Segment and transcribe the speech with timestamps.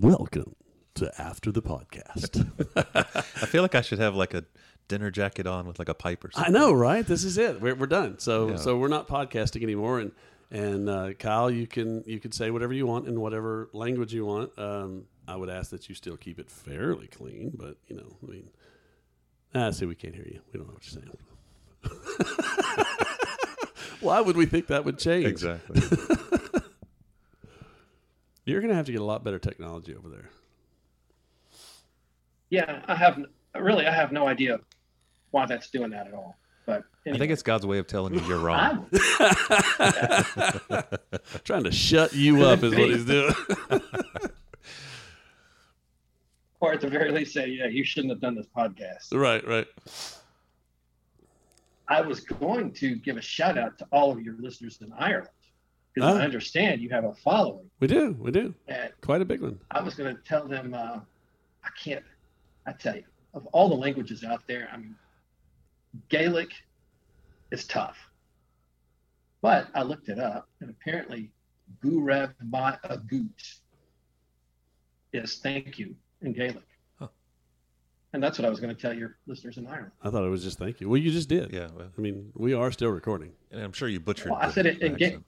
[0.00, 0.56] Welcome
[0.94, 2.46] to After the Podcast.
[3.42, 4.44] I feel like I should have like a
[4.88, 6.56] dinner jacket on with like a pipe or something.
[6.56, 7.06] I know, right?
[7.06, 7.60] This is it.
[7.60, 8.18] We're, we're done.
[8.18, 8.56] So Yeah.
[8.56, 10.00] so we're not podcasting anymore.
[10.00, 10.12] And
[10.50, 14.24] and uh, Kyle, you can you can say whatever you want in whatever language you
[14.24, 14.58] want.
[14.58, 18.30] Um, I would ask that you still keep it fairly clean, but you know, I
[18.30, 18.48] mean,
[19.54, 20.40] ah, see, we can't hear you.
[20.50, 21.18] We don't know what you're saying.
[24.00, 25.26] Why would we think that would change?
[25.26, 25.82] Exactly.
[28.50, 30.28] You're going to have to get a lot better technology over there.
[32.48, 34.58] Yeah, I have really I have no idea
[35.30, 36.36] why that's doing that at all.
[36.66, 38.88] But I think it's God's way of telling you you're wrong.
[38.92, 39.00] I'm,
[41.44, 43.32] Trying to shut you up is what he's doing.
[46.60, 49.12] or at the very least say, yeah, you shouldn't have done this podcast.
[49.12, 49.68] right, right.
[51.86, 55.28] I was going to give a shout out to all of your listeners in Ireland
[55.94, 56.20] because Ah.
[56.20, 58.54] I understand you have a following, We do, we do.
[58.68, 59.58] and Quite a big one.
[59.70, 61.00] I was going to tell them uh,
[61.64, 62.04] I can't.
[62.66, 64.94] I tell you, of all the languages out there, I mean,
[66.08, 66.50] Gaelic
[67.50, 67.96] is tough.
[69.42, 71.30] But I looked it up, and apparently,
[71.82, 73.58] Gurev Ma Agut
[75.12, 76.62] is thank you in Gaelic.
[76.98, 77.08] Huh.
[78.12, 79.92] And that's what I was going to tell your listeners in Ireland.
[80.02, 80.88] I thought it was just thank you.
[80.88, 81.52] Well, you just did.
[81.52, 83.32] Yeah, well, I mean, we are still recording.
[83.50, 84.30] and I'm sure you butchered.
[84.30, 85.24] Well, I said it in Ga- accent.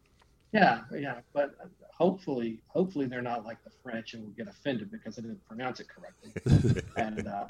[0.52, 1.54] Yeah, yeah, but
[1.94, 5.80] hopefully, hopefully they're not like the French and will get offended because I didn't pronounce
[5.80, 6.82] it correctly.
[6.98, 7.46] and uh,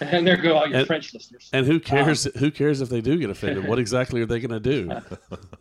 [0.00, 1.50] and there go all your And- French listeners.
[1.52, 2.22] And who cares?
[2.38, 3.66] who cares if they do get offended?
[3.66, 4.90] What exactly are they going to do?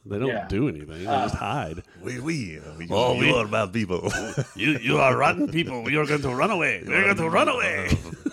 [0.08, 0.48] They don't Yeah.
[0.48, 0.88] do anything.
[1.00, 1.82] They Uh, just hide.
[2.04, 4.12] We, we, we, Oh, we- are bad people.
[4.56, 5.82] You, you are rotten people.
[5.82, 6.84] We are going to run away.
[6.86, 7.90] We're going to run away.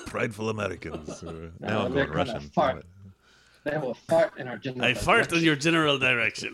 [0.07, 1.23] Prideful Americans.
[1.23, 2.41] Uh, No, now I'm going Russian.
[2.51, 2.75] fart.
[2.75, 2.87] Damn it.
[3.65, 4.85] They will fart in our general.
[4.85, 6.53] I fart in your general direction.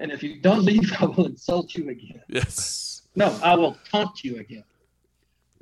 [0.00, 2.22] And if you don't leave, I will insult you again.
[2.28, 3.02] yes.
[3.14, 4.64] No, I will taunt you again.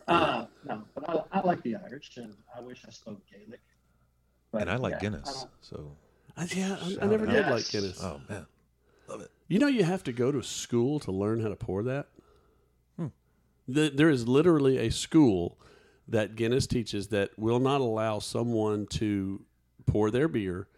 [0.07, 3.61] Uh, no, but I, I like the Irish, and I wish I spoke Gaelic.
[4.53, 5.33] But, And I like yeah, Guinness.
[5.43, 5.97] don't- So,
[6.37, 7.33] I, yeah, I, I never out.
[7.33, 8.03] did like Guinness.
[8.03, 8.47] oh man,
[9.09, 9.31] love it.
[9.49, 12.07] You know, you have to go to school to learn how to pour that.
[12.97, 13.07] Hmm.
[13.67, 15.59] The, there is literally a school
[16.07, 19.43] that Guinness teaches that will not allow someone to
[19.87, 20.69] pour their beer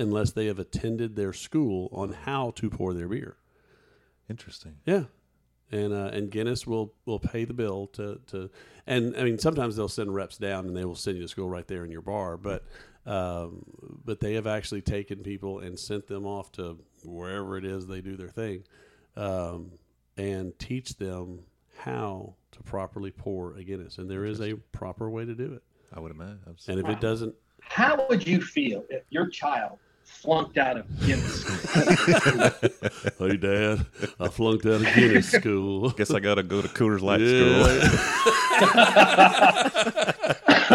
[0.00, 3.36] unless they have attended their school on how to pour their beer.
[4.28, 4.76] Interesting.
[4.86, 5.04] Yeah.
[5.72, 8.50] And uh, and Guinness will, will pay the bill to, to
[8.88, 11.48] and I mean sometimes they'll send reps down and they will send you to school
[11.48, 12.64] right there in your bar but
[13.06, 13.64] um,
[14.04, 18.00] but they have actually taken people and sent them off to wherever it is they
[18.00, 18.64] do their thing
[19.16, 19.70] um,
[20.16, 21.38] and teach them
[21.78, 25.62] how to properly pour a Guinness and there is a proper way to do it
[25.94, 26.40] I would imagine.
[26.66, 29.78] and if it doesn't How would you feel if your child
[30.22, 31.40] flunked out of Guinness?
[31.42, 32.50] School.
[33.30, 33.86] Hey dad
[34.18, 37.80] I flunked out of Guinness school Guess I got to go to Coors Light Yeah.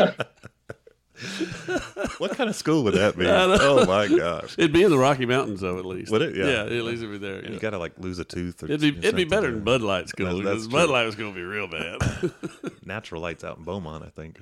[0.06, 0.26] school.
[2.18, 3.26] what kind of school would that be?
[3.28, 4.56] Oh my gosh.
[4.58, 6.12] It'd be in the Rocky Mountains, though, at least.
[6.12, 6.36] Would it?
[6.36, 6.46] Yeah.
[6.46, 7.44] Yeah, at least it'd be there.
[7.50, 8.62] You got to like lose a tooth.
[8.64, 10.90] Or It'd be it'd be better than Bud Light school That's- because that's Bud.
[10.90, 12.00] Light was going to be real bad.
[12.86, 14.40] Natural lights out in Beaumont, I think.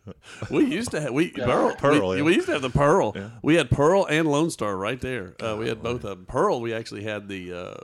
[0.50, 2.22] we used to have we Pearl, Pearl, we, yeah.
[2.22, 3.12] we used to have the Pearl.
[3.14, 3.30] Yeah.
[3.42, 5.34] We had Pearl and Lone Star right there.
[5.42, 6.26] Uh, we had both of them.
[6.26, 7.52] Pearl, we actually had the.
[7.52, 7.74] Uh,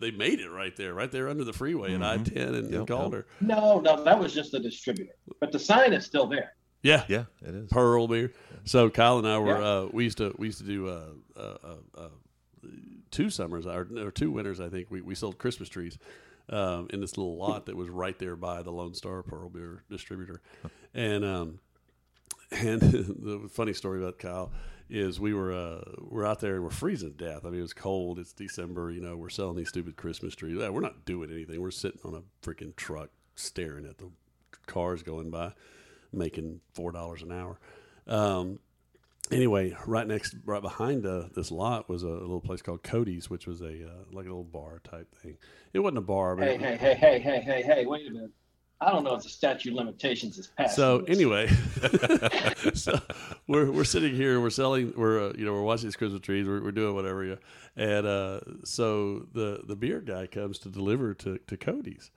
[0.00, 3.12] they made it right there, right there under the freeway at I ten and, Mm-hmm.
[3.12, 5.12] Yep, no, no, that was just the distributor.
[5.38, 6.54] But the sign is still there.
[6.82, 7.68] Yeah, Yeah, it is.
[7.70, 8.32] Pearl beer.
[8.64, 9.66] So Kyle and I were Yeah.
[9.66, 11.06] uh, we used to we used to do uh,
[11.36, 12.08] uh, uh, uh,
[13.10, 15.98] two summers or, or two winters I think we, we sold Christmas trees
[16.48, 19.82] um, in this little lot that was right there by the Lone Star Pearl beer
[19.90, 20.40] distributor,
[20.94, 21.58] and um,
[22.50, 24.52] and the funny story about Kyle
[24.88, 27.44] is we were uh, we're out there and we're freezing to death.
[27.44, 28.18] I mean, it was cold.
[28.18, 28.90] It's December.
[28.90, 30.56] You know, we're selling these stupid Christmas trees.
[30.56, 31.60] We're not doing anything.
[31.60, 34.10] We're sitting on a freaking truck staring at the
[34.66, 35.52] cars going by,
[36.12, 37.58] making four dollars an hour.
[38.06, 38.60] Um,
[39.30, 43.46] anyway, right next, right behind uh, this lot was a little place called Cody's, which
[43.46, 45.36] was a uh, like a little bar type thing.
[45.72, 48.30] It wasn't a bar, but Hey, hey, hey, hey, hey, hey, hey, wait a minute.
[48.80, 50.76] I don't know if the statute of limitations is passed.
[50.76, 51.48] So anyway,
[52.74, 53.00] so
[53.48, 56.46] we're we're sitting here, we're selling, we're uh, you know we're watching these Christmas trees,
[56.46, 57.36] we're, we're doing whatever, yeah.
[57.74, 62.10] and uh, so the the beer guy comes to deliver to to Cody's,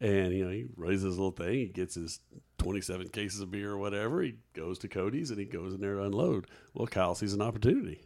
[0.00, 2.20] and you know he raises his little thing, he gets his
[2.58, 5.80] twenty seven cases of beer or whatever, he goes to Cody's and he goes in
[5.80, 6.46] there to unload.
[6.74, 8.02] Well, Kyle sees an opportunity.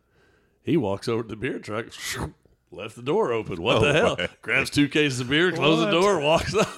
[0.62, 1.86] He walks over to the beer truck.
[2.72, 3.60] Left the door open.
[3.60, 4.16] What the Oh, hell?
[4.18, 4.28] my.
[4.42, 6.68] Grabs two cases of beer, closes the door, walks up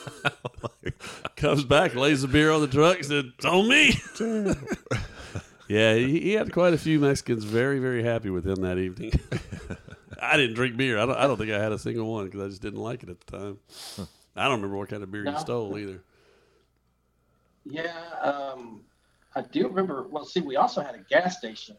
[1.37, 3.93] comes back, lays the beer on the truck, and said, "It's on me."
[5.69, 9.13] yeah, he, he had quite a few Mexicans very, very happy with him that evening.
[10.23, 10.99] I didn't drink beer.
[10.99, 11.17] I don't.
[11.17, 13.21] I don't think I had a single one because I just didn't like it at
[13.21, 13.59] the time.
[14.37, 15.33] I don't remember what kind of beer No.
[15.33, 16.03] you stole either.
[17.65, 17.93] Yeah,
[18.23, 18.83] um,
[19.35, 20.07] I do remember.
[20.09, 21.77] Well, see, we also had a gas station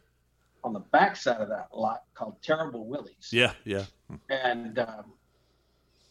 [0.63, 3.29] on the back side of that lot called Terrible Willie's.
[3.31, 3.85] Yeah, yeah.
[4.29, 5.11] And um,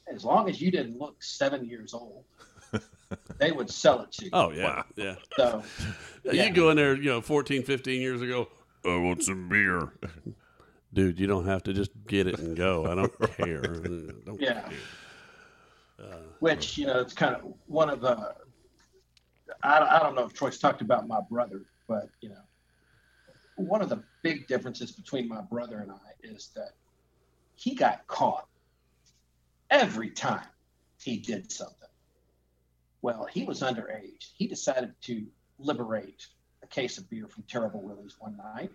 [0.07, 2.25] as long as you didn't look seven years old,
[3.39, 4.31] they would sell it to you.
[4.35, 5.15] Oh yeah, yeah.
[5.37, 5.63] So,
[6.31, 8.49] You go in there, you know, 14, 15 years ago.
[8.85, 9.93] I want some beer.
[10.95, 12.85] Dude, you don't have to just get it and go.
[12.87, 13.63] I don't care.
[13.63, 14.61] Don't Yeah.
[14.69, 14.71] care.
[16.41, 18.35] Which you know, it's kind of one of the.
[19.63, 22.43] I, I don't know if Troy's talked about my brother, but you know,
[23.57, 26.71] one of the big differences between my brother and I is that
[27.55, 28.47] he got caught
[29.71, 30.47] every time
[31.01, 31.77] he did something.
[33.03, 34.31] Well, he was underage.
[34.37, 35.25] He decided to
[35.59, 36.27] liberate
[36.63, 38.71] a case of beer from Terrible Willie's one night.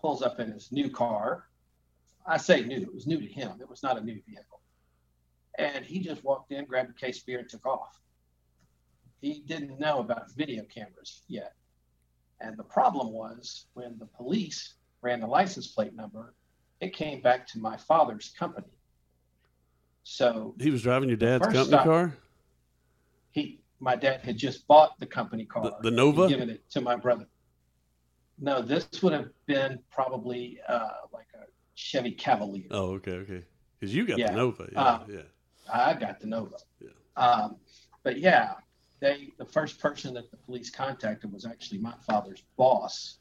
[0.00, 1.44] Pulls up in his new car.
[2.26, 3.58] I say new; it was new to him.
[3.60, 4.60] It was not a new vehicle
[5.58, 8.00] and he just walked in, grabbed a case of beer, and took off.
[9.20, 11.54] He didn't know about video cameras yet.
[12.40, 16.34] And the problem was when the police ran the license plate number,
[16.80, 18.66] it came back to my father's company.
[20.02, 22.14] So He was driving your dad's company stop- car.
[23.30, 26.28] he, my dad had just bought the company car, The- the Nova?
[26.28, 27.26] given it to my brother.
[28.38, 31.44] No, this would have been probably uh, like a
[31.76, 32.66] Chevy Cavalier.
[32.72, 33.44] Oh, okay, okay.
[33.78, 34.32] Because you got Yeah.
[34.32, 34.68] the Nova.
[34.72, 35.22] Yeah, Uh, yeah.
[35.72, 36.56] I got the Nova.
[36.80, 36.88] Yeah.
[37.16, 37.56] Um,
[38.02, 38.54] but yeah,
[39.00, 43.18] they the first person that the police contacted was actually my father's boss,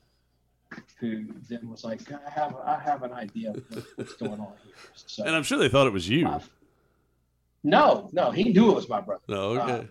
[1.00, 3.64] who then was like, "I have I have an idea of
[3.96, 6.26] what's going on here." So And I'm sure they thought it was you.
[6.26, 6.42] my-
[7.64, 9.22] no, no, he knew it was my brother.
[9.30, 9.88] No, okay.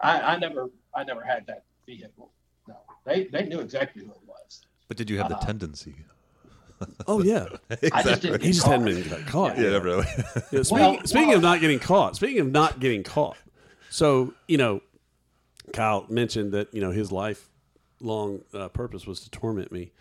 [0.00, 2.30] I, I never I never had that vehicle.
[2.66, 4.62] No, they they knew exactly who it was.
[4.88, 5.94] But did you have the Uh, tendency?
[7.06, 7.46] Oh yeah.
[7.92, 9.58] I just didn't He just hadn't been got caught.
[9.58, 9.82] Yeah, yet.
[9.82, 10.06] really.
[10.50, 13.36] Yeah, speaking, Well, speaking well- of not getting caught, speaking of not getting caught,
[13.90, 14.82] so you know,
[15.72, 19.92] Kyle mentioned that you know his lifelong uh, purpose was to torment me,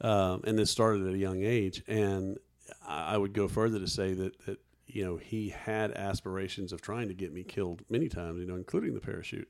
[0.00, 1.82] um, and this started at a young age.
[1.88, 2.38] And
[2.86, 6.80] I I would go further to say that that you know he had aspirations of
[6.80, 9.48] trying to get me killed many times, you know, including the parachute.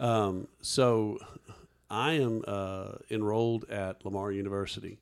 [0.00, 1.18] Um, so
[1.90, 5.00] I am uh, enrolled at Lamar University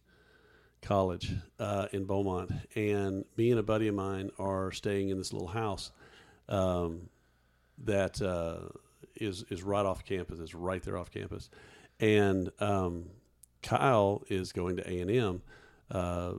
[0.86, 5.32] College uh, in Beaumont, and me and a buddy of mine are staying in this
[5.32, 5.90] little house
[6.48, 7.08] um,
[7.84, 8.68] that uh,
[9.16, 10.38] is is right off campus.
[10.38, 11.50] It's right there off campus,
[11.98, 13.06] and um,
[13.64, 15.42] Kyle is going to A and M.
[15.90, 16.34] Uh,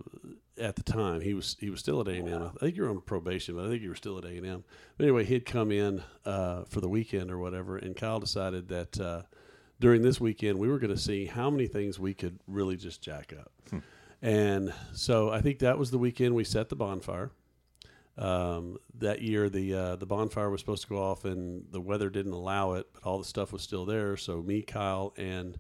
[0.57, 2.51] at the time, he was he was still at A and M.
[2.55, 4.45] I think you were on probation, but I think you were still at A and
[4.45, 4.63] M.
[4.95, 8.97] But anyway, he'd come in uh, for the weekend or whatever, and Kyle decided that
[8.97, 9.21] uh,
[9.81, 13.01] during this weekend we were going to see how many things we could really just
[13.01, 13.51] jack up.
[14.21, 17.31] And so I think that was the weekend we set the bonfire.
[18.17, 22.09] Um, that year, the uh, the bonfire was supposed to go off, and the weather
[22.09, 24.17] didn't allow it, but all the stuff was still there.
[24.17, 25.59] So me, Kyle, and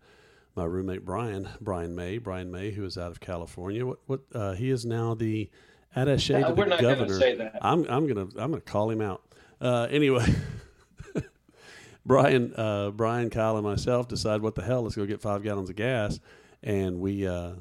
[0.55, 3.85] my roommate Brian, Brian May, Brian May, who is out of California.
[3.85, 5.51] What what uh, he is now the
[5.95, 7.19] attaché Uh, to we're the not gonna governor.
[7.19, 7.59] say that.
[7.61, 9.21] I'm I'm gonna I'm gonna call him out.
[9.61, 10.25] Uh, anyway.
[12.05, 14.81] Brian, uh, Brian, Kyle, and myself decide what the hell.
[14.81, 16.19] Let's go get five gallons of gas,
[16.63, 17.51] and we uh,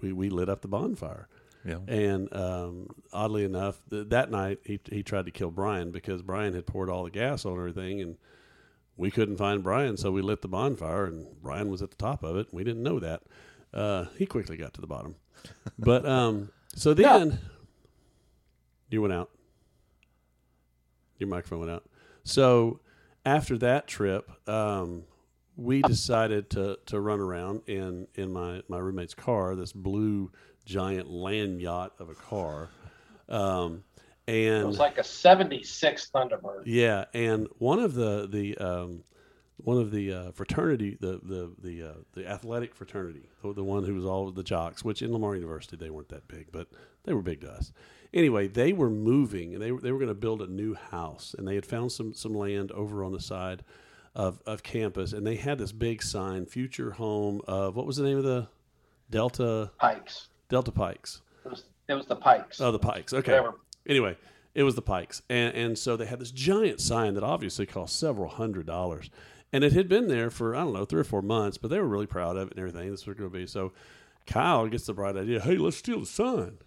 [0.00, 1.28] we we lit up the bonfire.
[1.64, 1.78] Yeah.
[1.88, 6.54] And um, oddly enough, th- that night he he tried to kill Brian because Brian
[6.54, 8.16] had poured all the gas on everything, and
[8.96, 12.22] we couldn't find Brian, so we lit the bonfire, and Brian was at the top
[12.22, 12.48] of it.
[12.52, 13.22] We didn't know that.
[13.74, 15.16] Uh, he quickly got to the bottom,
[15.78, 17.40] but um, so then
[18.88, 19.30] you went out.
[21.18, 21.84] Your microphone went out.
[22.22, 22.80] So
[23.24, 25.04] after that trip, um,
[25.56, 30.30] we decided to to run around in in my my roommate's car, this blue
[30.64, 32.68] giant land yacht of a car,
[33.28, 33.84] um,
[34.28, 36.62] and It was like a '76 Thunderbird.
[36.66, 39.04] yeah, and one of the the um,
[39.56, 43.94] one of the uh, fraternity, the the the uh, the athletic fraternity, the, one who
[43.94, 46.68] was all the jocks, which in Lamar University they weren't that big, but
[47.04, 47.72] they were big to us.
[48.12, 51.34] Anyway, they were moving, and they were they were going to build a new house,
[51.36, 53.62] and they had found some some land over on the side
[54.16, 58.02] of of campus, and they had this big sign, "Future Home of what was the
[58.02, 58.48] name of the
[59.10, 60.28] Delta Pikes.
[60.48, 62.60] Delta Pikes." It was it was the Pikes.
[62.60, 63.12] Oh, the Pikes.
[63.12, 63.32] Okay.
[63.32, 63.58] Whatever.
[63.86, 64.16] Anyway,
[64.54, 68.00] it was the Pikes, and and so they had this giant sign that obviously cost
[68.00, 69.10] several hundred dollars,
[69.52, 71.78] and it had been there for I don't know three or four months, but they
[71.78, 72.90] were really proud of it and everything.
[72.90, 73.72] This was going to be so.
[74.26, 75.40] Kyle gets the bright idea.
[75.40, 76.58] Hey, let's steal the sign,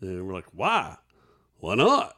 [0.00, 0.96] and we're like, why?
[1.58, 2.16] Why not?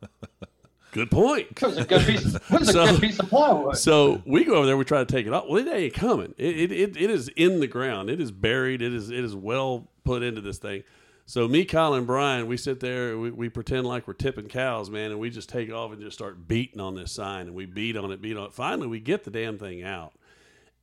[0.94, 1.48] Good point.
[1.50, 2.24] It was a good piece.
[2.50, 3.76] Was a So- good piece of plywood.
[3.76, 4.76] So we go over there.
[4.76, 5.46] We try to take it off.
[5.48, 6.34] Well, it ain't coming.
[6.38, 8.08] It, it, it, it is in the ground.
[8.10, 8.80] It is buried.
[8.80, 10.84] It is it is well put into this thing.
[11.26, 13.18] So me, Kyle, and Brian, we sit there.
[13.18, 16.16] We, we pretend like we're tipping cows, man, and we just take off and just
[16.16, 18.52] start beating on this sign, and we beat on it, beat on it.
[18.52, 20.12] Finally, we get the damn thing out,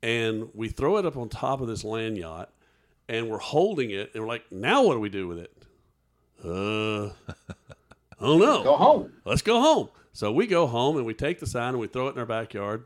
[0.04, 2.50] and we throw it up on top of this land yacht,
[3.08, 5.56] and we're holding it, and we're like, now what do we do with it?
[6.44, 7.06] Uh,
[8.20, 9.14] I don't know Go home.
[9.26, 9.90] let's go home.
[10.14, 12.26] So we go home and we take the sign and we throw it in our
[12.26, 12.86] backyard,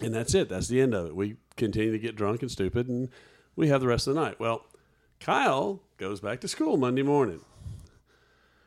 [0.00, 0.48] and that's it.
[0.48, 1.16] That's the end of it.
[1.16, 3.08] We continue to get drunk and stupid, and
[3.56, 4.38] we have the rest of the night.
[4.38, 4.66] Well,
[5.20, 7.40] Kyle goes back to school Monday morning.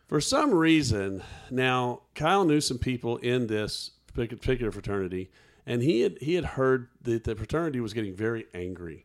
[0.08, 5.32] For some reason, now Kyle knew some people in this particular fraternity,
[5.65, 9.05] and he had he had heard that the fraternity was getting very angry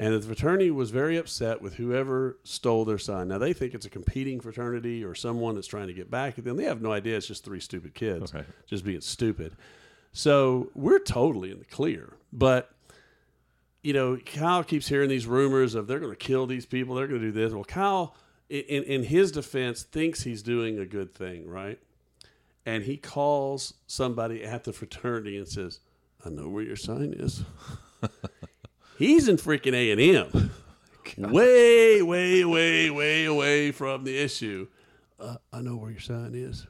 [0.00, 3.28] and the fraternity was very upset with whoever stole their sign.
[3.28, 6.44] Now they think it's a competing fraternity or someone that's trying to get back at
[6.44, 6.56] them.
[6.56, 7.18] They have no idea.
[7.18, 8.46] It's just three stupid kids Okay.
[8.66, 9.52] just being stupid.
[10.12, 12.14] So we're totally in the clear.
[12.32, 12.72] But
[13.82, 16.94] you know, Kyle keeps hearing these rumors of they're going to kill these people.
[16.94, 17.52] They're going to do this.
[17.52, 18.14] Well, Kyle,
[18.48, 21.78] in in his defense, thinks he's doing a good thing, right?
[22.64, 25.80] And he calls somebody at the fraternity and says,
[26.24, 27.44] "I know where your sign is."
[29.00, 30.50] He's in freaking A and M,
[31.32, 34.68] way, way, way, way away from the issue.
[35.18, 36.66] Uh, I know where your sign is.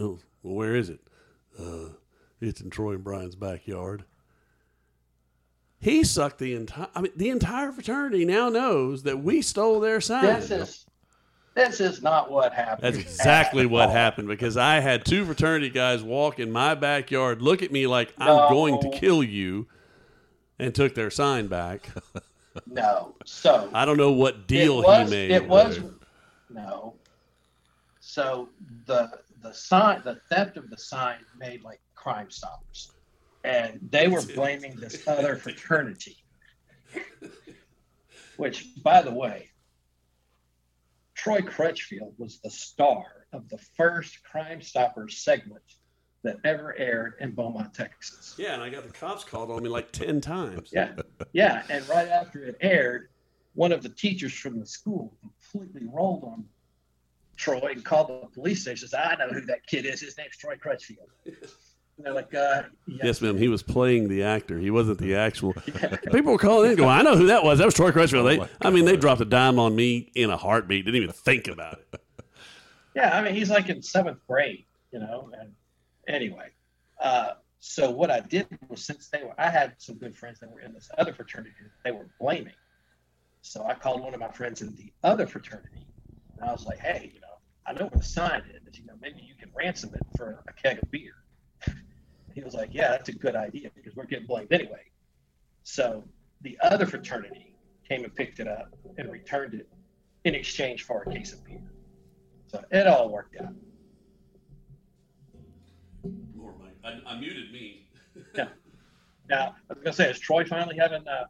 [0.00, 1.00] Oh, well, where is it?
[1.58, 1.90] Uh,
[2.40, 4.04] it's in Troy and Brian's backyard.
[5.78, 6.88] He sucked the entire.
[6.94, 10.24] I mean, the entire fraternity now knows that we stole their sign.
[10.24, 10.86] This is
[11.54, 12.82] this is not what happened.
[12.82, 13.94] That's exactly what all.
[13.94, 18.14] happened because I had two fraternity guys walk in my backyard, look at me like
[18.16, 18.48] I'm No.
[18.48, 19.68] going to kill you,
[20.58, 21.88] and took their sign back.
[22.66, 23.16] No.
[23.24, 25.30] So I don't know what deal was, he made.
[25.32, 25.92] It was but-
[26.50, 26.94] no.
[27.98, 28.48] So
[28.86, 29.10] the
[29.42, 32.92] the sign, the theft of the sign, made like Crime Stoppers,
[33.42, 36.16] and they were blaming this other fraternity.
[38.36, 39.48] Which, by the way,
[41.14, 45.62] Troy Crutchfield was the star of the first Crime Stoppers segment
[46.24, 48.34] that ever aired in Beaumont, Texas.
[48.36, 50.70] Yeah, and I got the cops called on me like ten times.
[50.72, 50.92] Yeah,
[51.32, 51.62] yeah.
[51.68, 53.10] And right after it aired,
[53.54, 56.44] one of the teachers from the school completely rolled on
[57.36, 58.88] Troy and called the police station.
[58.88, 60.00] Says, "I know who that kid is.
[60.00, 61.08] His name's Troy Crutchfield."
[61.96, 63.04] And they're like, uh, yeah.
[63.04, 63.38] Yes, ma'am.
[63.38, 64.58] He was playing the actor.
[64.58, 65.52] He wasn't the actual.
[66.12, 67.58] People were calling in, going, "I know who that was.
[67.58, 70.30] That was Troy Crutchfield." They, my I mean, they dropped a dime on me in
[70.30, 70.86] a heartbeat.
[70.86, 72.00] Didn't even think about it.
[72.96, 75.30] Yeah, I mean, he's like in seventh grade, you know.
[75.38, 75.52] And
[76.08, 76.48] anyway,
[77.00, 80.50] uh, so what I did was since they were, I had some good friends that
[80.50, 82.54] were in this other fraternity they were blaming.
[83.40, 85.86] So I called one of my friends in the other fraternity,
[86.36, 87.26] and I was like, "Hey, you know,
[87.66, 88.78] I know where the sign is.
[88.78, 91.12] You know, maybe you can ransom it for a keg of beer."
[92.34, 94.82] he was like, "Yeah, that's a good idea because we're getting blamed anyway."
[95.62, 96.04] So
[96.42, 97.56] the other fraternity
[97.88, 98.68] came and picked it up
[98.98, 99.68] and returned it
[100.24, 101.62] in exchange for a case of beer.
[102.48, 103.54] So it all worked out.
[106.84, 107.86] I, I muted me.
[108.34, 108.48] Yeah.
[109.26, 111.24] Now, I was gonna say, is Troy finally having uh,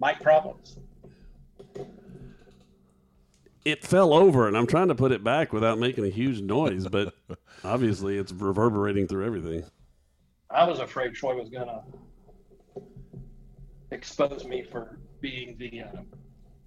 [0.00, 0.80] mic problems?
[3.64, 6.88] It fell over, and I'm trying to put it back without making a huge noise,
[6.88, 7.14] but
[7.64, 9.62] obviously it's reverberating through everything.
[10.50, 11.82] I was afraid Troy was gonna
[13.92, 16.02] expose me for being the uh,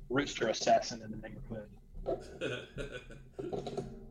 [0.10, 1.70] rooster assassin in the neighborhood.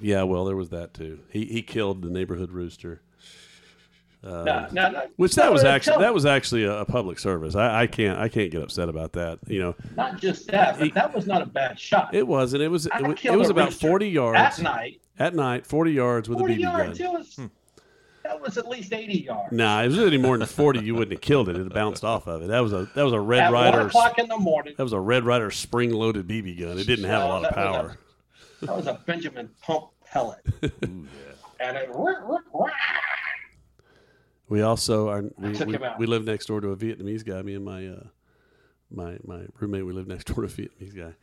[0.00, 1.20] Yeah, well, there was that too.
[1.30, 3.00] He he killed the neighborhood rooster.
[4.22, 7.18] Uh, no, no, no, Which that no, was actually that was actually a, a public
[7.18, 7.54] service.
[7.54, 9.38] I, I can't I can't get upset about that.
[9.46, 12.14] You know, not just that, but that was not a bad shot.
[12.14, 12.62] it wasn't.
[12.62, 15.92] It was it, I was- it was about forty yards At night, at night, forty
[15.92, 16.98] yards with forty a BB yards.
[16.98, 17.06] gun.
[17.06, 17.40] It was,
[18.22, 19.52] That was at least 80 yards.
[19.52, 21.56] Nah, if it was any more than forty, you wouldn't have killed it.
[21.58, 22.48] It bounced off of it.
[22.48, 23.76] That was a that was a Red At Ryder.
[23.76, 26.78] one o'clock in the morning, That was a Red Ryder spring-loaded BB gun.
[26.78, 27.98] It didn't have a lot of that a- power.
[28.62, 30.40] That was a Benjamin pump pellet.
[31.60, 31.88] And it,
[34.48, 35.98] We also are we, took we, him out.
[35.98, 37.40] we live next door to a Vietnamese guy.
[37.42, 38.02] Me and my uh,
[38.90, 41.14] my my roommate we lived next door to a Vietnamese guy,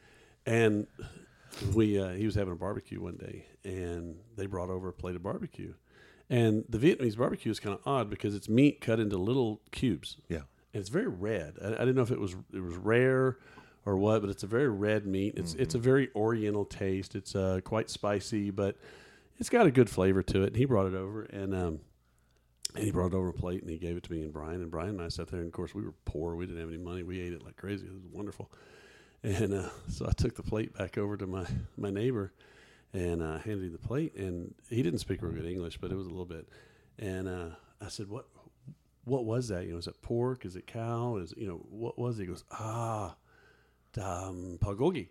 [0.46, 0.88] and
[1.76, 5.16] we uh, he was having a barbecue one day, and they brought over a plate
[5.16, 5.74] of barbecue,
[6.30, 10.18] and the Vietnamese barbecue is kind of odd because it's meat cut into little cubes.
[10.30, 10.38] Yeah.
[10.74, 11.58] and it's very red.
[11.64, 13.38] I, I didn't know if it was it was rare
[13.86, 15.34] or what, but it's a very red meat.
[15.38, 17.16] It's it's a very Oriental taste.
[17.16, 18.78] It's uh, quite spicy, but
[19.38, 20.48] it's got a good flavor to it.
[20.48, 21.80] And he brought it over, and um,
[22.76, 24.62] and he brought it over a plate, and he gave it to me and Brian.
[24.62, 26.36] And Brian and I sat there, and of course we were poor.
[26.36, 27.04] We didn't have any money.
[27.04, 27.86] We ate it like crazy.
[27.86, 28.52] It was wonderful.
[29.24, 31.46] And uh, so I took the plate back over to my
[31.78, 32.34] my neighbor,
[32.94, 34.16] and uh, handed him the plate.
[34.16, 36.48] And he didn't speak real good English, but it was a little bit.
[37.00, 37.50] And uh,
[37.82, 38.28] I said, "What
[39.06, 39.66] what was that?
[39.66, 40.46] You know, is it pork?
[40.46, 41.18] Is it cow?
[41.18, 43.16] Is you know what was it?" He goes, "Ah,
[43.98, 45.07] um, pagogi."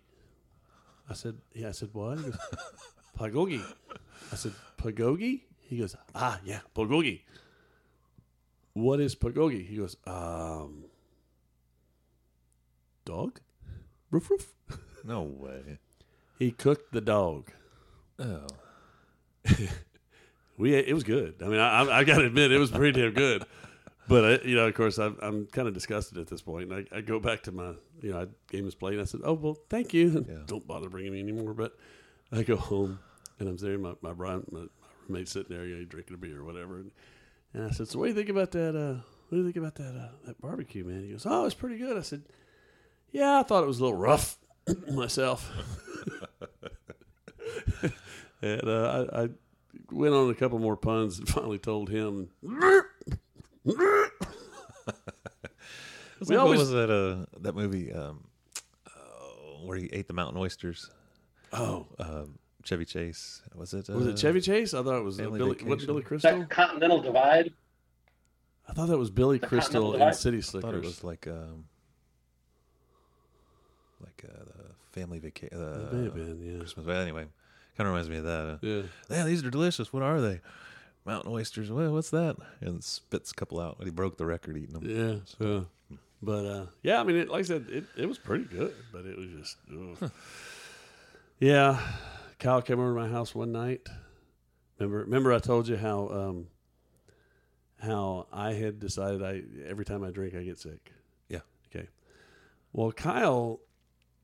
[1.09, 2.37] I said, "Yeah." I said, "What?" He goes,
[3.17, 3.61] "Pagogi."
[4.31, 7.21] I said, "Pagogi." He goes, "Ah, yeah, pagogi."
[8.73, 9.67] What is pagogi?
[9.67, 10.85] He goes, um,
[13.05, 13.39] dog,
[14.09, 14.53] roof roof.
[15.03, 15.79] No way.
[16.37, 17.51] He cooked the dog.
[18.19, 18.45] Oh.
[20.57, 21.41] we it was good.
[21.43, 23.43] I mean, I, I, I got to admit, it was pretty damn good.
[24.07, 26.71] But I, you know, of course, I'm, I'm kind of disgusted at this point.
[26.71, 28.93] And I, I go back to my, you know, I gave his plate.
[28.93, 30.25] And I said, "Oh well, thank you.
[30.29, 30.43] Yeah.
[30.45, 31.77] Don't bother bringing me anymore." But
[32.31, 32.99] I go home,
[33.39, 33.77] and I'm there.
[33.77, 34.65] My my, Brian, my, my
[35.07, 36.77] roommate sitting there, you know, drinking a beer or whatever.
[36.77, 36.91] And,
[37.53, 38.75] and I said, "So what do you think about that?
[38.75, 41.55] Uh, what do you think about that uh, that barbecue, man?" He goes, "Oh, it's
[41.55, 42.23] pretty good." I said,
[43.11, 44.37] "Yeah, I thought it was a little rough
[44.91, 45.49] myself."
[48.41, 49.29] and uh, I, I
[49.91, 52.29] went on a couple more puns and finally told him.
[53.65, 53.79] It's
[56.29, 56.89] We like, always- what was that?
[56.91, 58.23] Uh, that movie um,
[58.85, 58.91] uh,
[59.65, 60.89] where he ate the mountain oysters.
[61.53, 63.41] Oh, Um, Chevy Chase.
[63.55, 63.89] Was it?
[63.89, 64.73] Uh, was it Chevy Chase?
[64.75, 65.39] I thought it was uh, Billy.
[65.49, 65.67] Vacation.
[65.69, 66.45] What Billy that Crystal?
[66.45, 67.53] Continental Divide.
[68.69, 70.15] I thought that was Billy The Crystal Continental and Divide?
[70.15, 70.83] City I thought Slickers.
[70.83, 71.65] it was like um,
[73.99, 75.57] like uh, the family vacation.
[75.57, 76.59] Uh, It may have been, yeah.
[76.59, 76.85] Christmas.
[76.85, 77.23] But anyway,
[77.77, 78.47] kind of reminds me of that.
[78.47, 78.81] Uh, Yeah.
[79.09, 79.91] yeah, these are delicious.
[79.91, 80.39] What are they?
[81.05, 81.71] Mountain oysters.
[81.71, 82.37] What, what's that?
[82.59, 83.77] And spits a couple out.
[83.83, 85.23] He broke the record eating them.
[85.39, 85.47] Yeah.
[85.47, 85.97] yeah.
[86.21, 89.05] But uh, yeah, I mean, it, like I said, it, it was pretty good, but
[89.05, 89.57] it was just.
[89.71, 90.11] ugh.
[91.39, 91.79] yeah,
[92.37, 93.87] Kyle came over to my house one night.
[94.77, 94.99] Remember?
[94.99, 96.47] Remember, I told you how um,
[97.79, 100.91] how I had decided I every time I drink I get sick.
[101.27, 101.39] Yeah.
[101.73, 101.87] Okay.
[102.71, 103.59] Well, Kyle,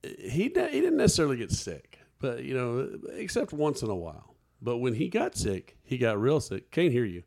[0.04, 4.36] he he didn't necessarily get sick, but you know, except once in a while.
[4.62, 6.72] But when he got sick, he got real sick.
[6.72, 7.24] Can't hear you.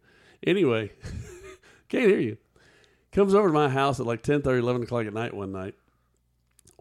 [0.46, 0.92] Anyway,
[1.88, 2.36] can't hear you.
[3.12, 5.74] Comes over to my house at like 10 30, 11 o'clock at night one night.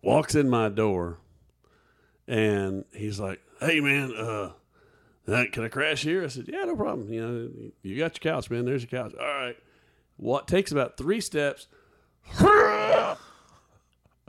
[0.02, 1.18] Walks in my door,
[2.28, 4.52] and he's like, "Hey man, uh,
[5.28, 7.12] uh, can I crash here?" I said, "Yeah, no problem.
[7.12, 7.50] You know,
[7.82, 8.66] you got your couch, man.
[8.66, 9.14] There's your couch.
[9.20, 9.58] All right."
[10.20, 11.68] What takes about three steps,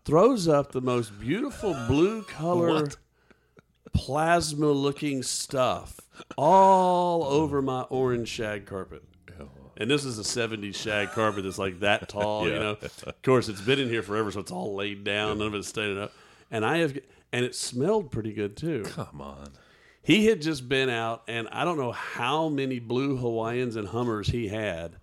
[0.05, 2.89] throws up the most beautiful blue color,
[3.93, 6.01] plasma looking stuff
[6.37, 9.03] all over my orange shag carpet.
[9.77, 12.77] And this is a 70s shag carpet that's like that tall, you know.
[12.83, 15.39] Of course, it's been in here forever, so it's all laid down.
[15.39, 16.13] None of it's standing up.
[16.51, 16.99] And I have,
[17.33, 18.83] and it smelled pretty good too.
[18.85, 19.53] Come on.
[20.03, 24.29] He had just been out, and I don't know how many blue Hawaiians and Hummers
[24.29, 24.97] he had,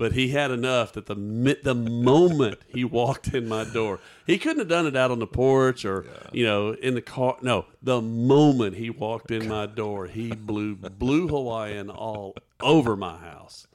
[0.00, 1.14] but he had enough that the
[1.62, 5.26] the moment he walked in my door, he couldn't have done it out on the
[5.26, 7.36] porch or you know in the car.
[7.42, 13.18] No, the moment he walked in my door, he blew blue Hawaiian all over my
[13.18, 13.66] house.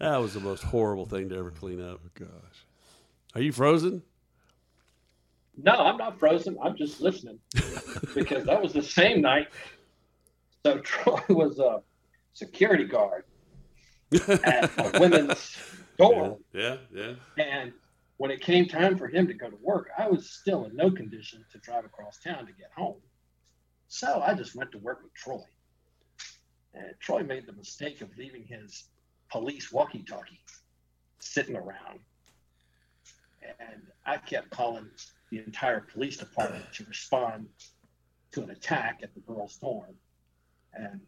[0.00, 1.98] That was the most horrible thing to ever clean up.
[2.04, 2.66] Oh, gosh.
[3.34, 4.02] Are you frozen?
[5.56, 6.58] No, I'm not frozen.
[6.62, 7.38] I'm just listening
[8.14, 9.48] because that was the same night.
[10.66, 11.80] So Troy was a
[12.34, 13.24] security guard
[14.28, 15.58] at a women's
[15.98, 17.14] door, Yeah, yeah.
[17.38, 17.72] and
[18.16, 20.90] when it came time for him to go to work, I was still in no
[20.90, 23.00] condition to drive across town to get home.
[23.88, 25.42] So I just went to work with Troy.
[26.74, 28.84] And Troy made the mistake of leaving his
[29.30, 30.40] police walkie-talkie
[31.18, 32.00] sitting around.
[33.60, 34.88] And I kept calling
[35.30, 37.48] the entire police department to respond
[38.32, 39.94] to an attack at the girls' dorm.
[40.72, 41.00] And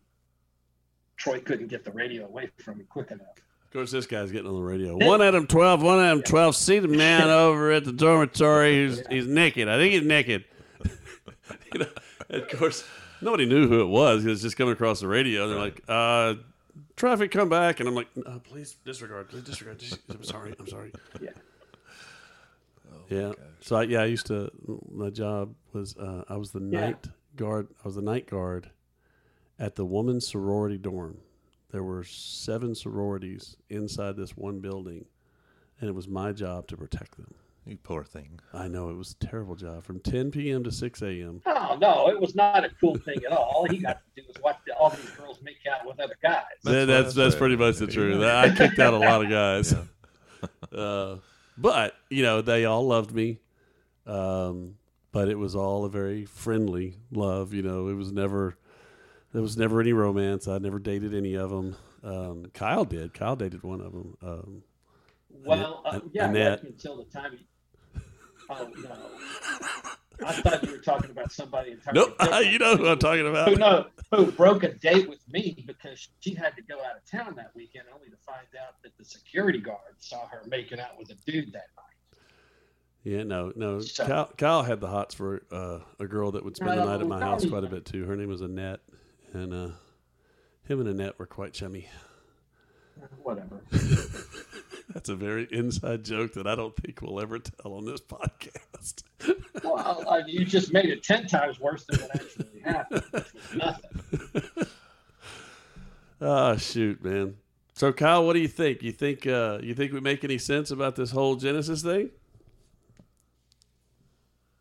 [1.26, 3.26] Troy couldn't get the radio away from me quick enough.
[3.64, 4.96] Of course, this guy's getting on the radio.
[4.96, 6.54] One Adam 12, one Adam 12.
[6.54, 8.86] See the man over at the dormitory.
[8.86, 9.68] He's, he's naked.
[9.68, 10.44] I think he's naked.
[11.74, 11.88] you know,
[12.30, 12.84] of course,
[13.20, 14.24] nobody knew who it was.
[14.24, 15.48] It was just coming across the radio.
[15.48, 16.34] They're like, uh,
[16.94, 19.82] traffic come back, and I'm like, no, please disregard, please disregard.
[20.08, 20.92] I'm sorry, I'm sorry.
[21.20, 21.30] Yeah.
[23.08, 23.32] yeah.
[23.62, 24.50] So I, yeah, I used to.
[24.92, 26.80] My job was uh, I was the Yeah.
[26.80, 27.66] night guard.
[27.84, 28.70] I was the night guard
[29.58, 31.18] at the women's sorority dorm.
[31.70, 35.06] There were seven sororities inside this one building,
[35.80, 37.34] and it was my job to protect them.
[37.66, 38.38] You poor thing.
[38.54, 40.62] I know it was a terrible job from 10 p.m.
[40.62, 41.42] to 6 a.m.
[41.46, 43.50] Oh no, it was not a cool thing at all.
[43.52, 46.16] All he got to do was watch the, all these girls make out with other
[46.22, 46.44] guys.
[46.62, 48.22] That's That's that's, that's, pretty much the truth.
[48.22, 49.74] I kicked out a lot of guys,
[50.72, 51.16] uh,
[51.58, 53.40] but you know they all loved me.
[54.06, 54.76] Um,
[55.10, 57.52] but it was all a very friendly love.
[57.52, 58.56] You know, it was never
[59.36, 60.48] there was never any romance.
[60.48, 61.76] I never dated any of them.
[62.02, 63.12] Um, Kyle did.
[63.12, 64.16] Kyle dated one of them.
[64.22, 64.62] Um,
[65.44, 66.62] Well, uh, Annette- yeah, Annette.
[66.62, 67.32] until the time.
[67.36, 67.46] He,
[68.48, 68.96] oh no,
[70.26, 72.00] I thought you were talking about somebody entirely.
[72.00, 72.46] nope, different.
[72.46, 73.48] you know who I'm talking about.
[73.50, 77.04] Who no, who broke a date with me because she had to go out of
[77.10, 80.96] town that weekend, only to find out that the security guard saw her making out
[80.98, 81.82] with a dude that night.
[83.04, 83.80] Yeah, no, no.
[83.80, 87.00] So- Kyle, Kyle had the hots for uh, a girl that would spend the night
[87.02, 88.04] at my house quite a bit too.
[88.04, 88.80] Her name was Annette,
[89.36, 89.68] and uh,
[90.64, 91.88] him and Annette were quite chummy.
[93.22, 93.62] Whatever.
[94.94, 99.02] That's a very inside joke that I don't think we'll ever tell on this podcast.
[99.62, 103.54] Well, uh, you just made it ten times worse than what actually happened, which was
[103.54, 104.66] nothing.
[106.20, 107.36] oh shoot, man.
[107.74, 108.82] So Kyle, what do you think?
[108.82, 112.10] You think uh, you think we make any sense about this whole Genesis thing?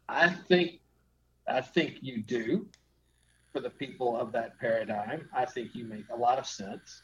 [0.09, 0.79] I think,
[1.47, 2.67] I think you do.
[3.55, 7.03] For the people of that paradigm, I think you make a lot of sense.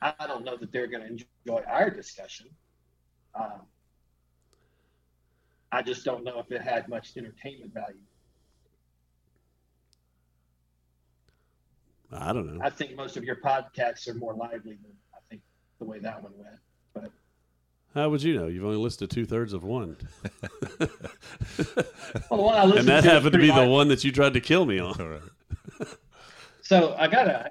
[0.00, 2.46] I don't know that they're going to enjoy our discussion.
[3.34, 3.62] Um,
[5.72, 7.96] I just don't know if it had much entertainment value.
[12.12, 12.64] I don't know.
[12.64, 15.42] I think most of your podcasts are more lively than I think
[15.80, 16.54] the way that one went.
[16.94, 17.10] But
[17.94, 18.46] How would you know?
[18.46, 19.96] You've only listed two thirds of one,
[20.78, 20.88] well,
[22.30, 24.12] the one I listened and that to happened to be pretty the one that you
[24.12, 25.20] tried to kill me on.
[26.70, 26.88] All right.
[26.88, 27.50] So I gotta,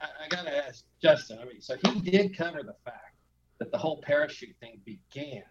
[0.00, 1.38] I I gotta ask Justin.
[1.40, 3.16] I mean, so he did cover the fact
[3.58, 5.42] that the whole parachute thing began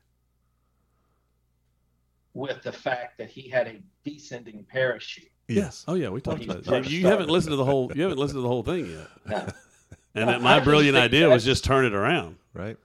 [2.34, 5.30] with the fact that he had a descending parachute.
[5.48, 5.84] Yes.
[5.88, 6.66] Oh yeah, we talked about it.
[6.66, 7.92] first You, you haven't listened to the whole.
[7.94, 9.08] You haven't listened to the whole thing yet.
[9.26, 9.38] No,
[10.16, 12.38] And No, that I my just brilliant idea was just turn it around.
[12.54, 12.78] Right.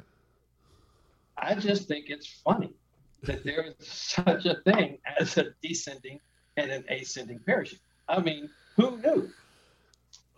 [1.37, 2.73] I just think it's funny
[3.23, 6.21] that there is such a thing as a descending
[6.57, 7.81] and an ascending parachute.
[8.09, 9.31] I mean, who knew?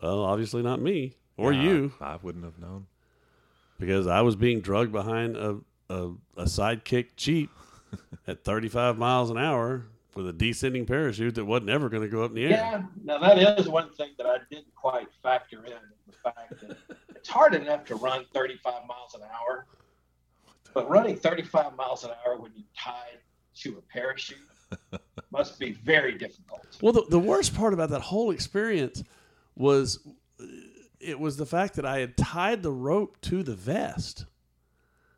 [0.02, 2.86] Well, obviously not me or Yeah, you, I wouldn't have known.
[3.78, 5.58] because I was being drugged behind a
[5.88, 7.50] a, a sidekick Jeep
[8.28, 9.82] at 35 miles an hour
[10.14, 12.50] with a descending parachute that wasn't ever going to go up in the air.
[12.50, 15.72] Yeah, now that is one thing that I didn't quite factor in
[16.06, 16.76] the fact that
[17.16, 19.66] it's hard enough to run 35 miles an hour,
[20.74, 23.18] but running 35 miles an hour when you're tied
[23.62, 24.38] to a parachute
[25.32, 26.78] must be very difficult.
[26.80, 29.02] Well, the, the worst part about that whole experience
[29.56, 29.98] was
[31.00, 34.26] it was the fact that I had tied the rope to the vest.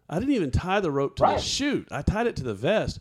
[0.08, 1.36] I didn't even tie the rope to Right.
[1.38, 1.88] the chute.
[1.90, 3.00] I tied it to the vest.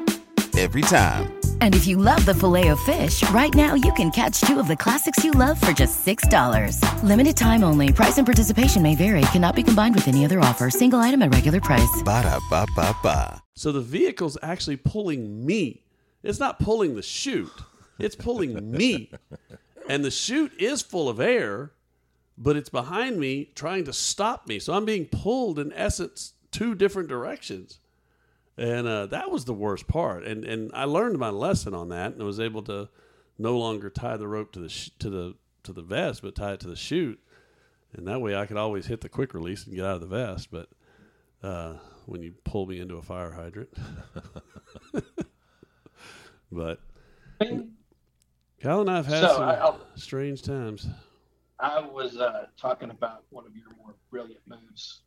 [0.57, 1.33] Every time.
[1.61, 5.23] And if you love the Filet-O-Fish, right now you can catch two of the classics
[5.23, 7.03] you love for just $6.
[7.03, 7.93] Limited time only.
[7.93, 9.21] Price and participation may vary.
[9.33, 10.69] Cannot be combined with any other offer.
[10.69, 12.01] Single item at regular price.
[12.03, 13.41] Ba-da-ba-ba-ba.
[13.55, 15.83] So the vehicle's actually pulling me.
[16.23, 17.51] It's not pulling the chute.
[17.99, 19.11] It's pulling me.
[19.87, 21.73] And the chute is full of air,
[22.37, 24.57] but it's behind me trying to stop me.
[24.57, 27.79] So I'm being pulled in essence two different directions.
[28.57, 30.23] And uh, that was the worst part.
[30.25, 32.89] And and I learned my lesson on that and I was able to
[33.37, 36.53] no longer tie the rope to the sh- to the to the vest, but tie
[36.53, 37.19] it to the chute.
[37.93, 40.07] And that way I could always hit the quick release and get out of the
[40.07, 40.49] vest.
[40.51, 40.69] But
[41.43, 43.69] uh, when you pull me into a fire hydrant,
[46.51, 46.79] but
[48.59, 50.87] Cal and I have had So, some I- strange times.
[51.59, 55.01] I was uh, talking about one of your more brilliant moves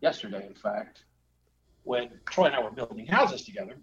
[0.00, 1.04] yesterday, in fact,
[1.84, 3.76] when Troy and I were building houses together.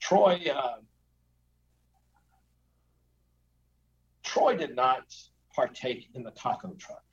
[0.00, 0.76] Troy, uh,
[4.22, 5.14] Troy did not
[5.54, 7.04] partake in the taco truck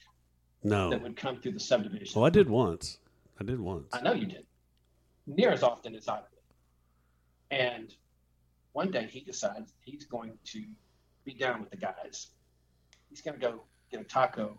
[0.63, 0.89] No.
[0.89, 2.13] that would come through the subdivision.
[2.19, 2.99] Well, I did once.
[3.39, 3.87] I did once.
[3.93, 4.45] I know you did.
[5.27, 7.57] Near as often as I did.
[7.57, 7.93] And
[8.73, 10.63] one day he decides he's going to
[11.23, 12.27] be down with the guys.
[13.09, 14.57] He's going to go get a taco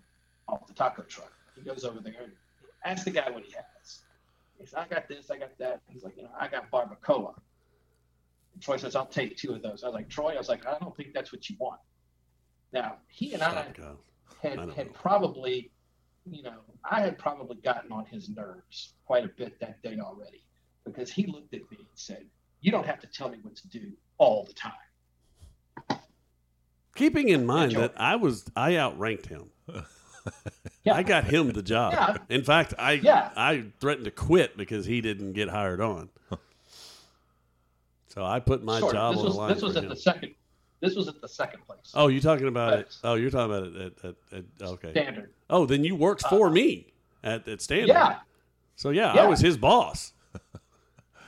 [0.49, 1.33] off the taco truck.
[1.55, 2.33] He goes over there and
[2.85, 4.03] asks the guy what he has.
[4.59, 5.81] He says, I got this, I got that.
[5.89, 7.35] He's like, you know, I got barbacoa.
[8.53, 9.83] And Troy says, I'll take two of those.
[9.83, 11.81] I was like, Troy, I was like, I don't think that's what you want.
[12.73, 13.77] Now, he and I had,
[14.43, 14.93] I had know.
[14.93, 15.71] probably,
[16.25, 20.45] you know, I had probably gotten on his nerves quite a bit that day already
[20.85, 22.25] because he looked at me and said,
[22.61, 24.73] You don't have to tell me what to do all the time.
[26.95, 27.81] Keeping in mind Enjoy.
[27.83, 29.51] that I was I outranked him.
[30.85, 30.95] Yeah.
[30.95, 31.93] I got him the job.
[31.95, 32.17] Yeah.
[32.29, 33.31] In fact, I Yeah.
[33.37, 36.11] I threatened to quit because he didn't get hired on.
[38.09, 38.99] so I put my Sort of.
[38.99, 39.91] job this on was, the line This was for at him.
[39.91, 40.35] the second.
[40.81, 41.93] This was at the second place.
[41.95, 42.95] oh, you're talking about it?
[43.03, 44.91] Oh, you're talking about it at, at, at okay.
[44.91, 45.31] Standard.
[45.49, 46.93] Oh, then you worked uh, for me
[47.23, 47.89] at at Standard.
[47.89, 48.19] Yeah.
[48.77, 50.13] So yeah, I was his boss.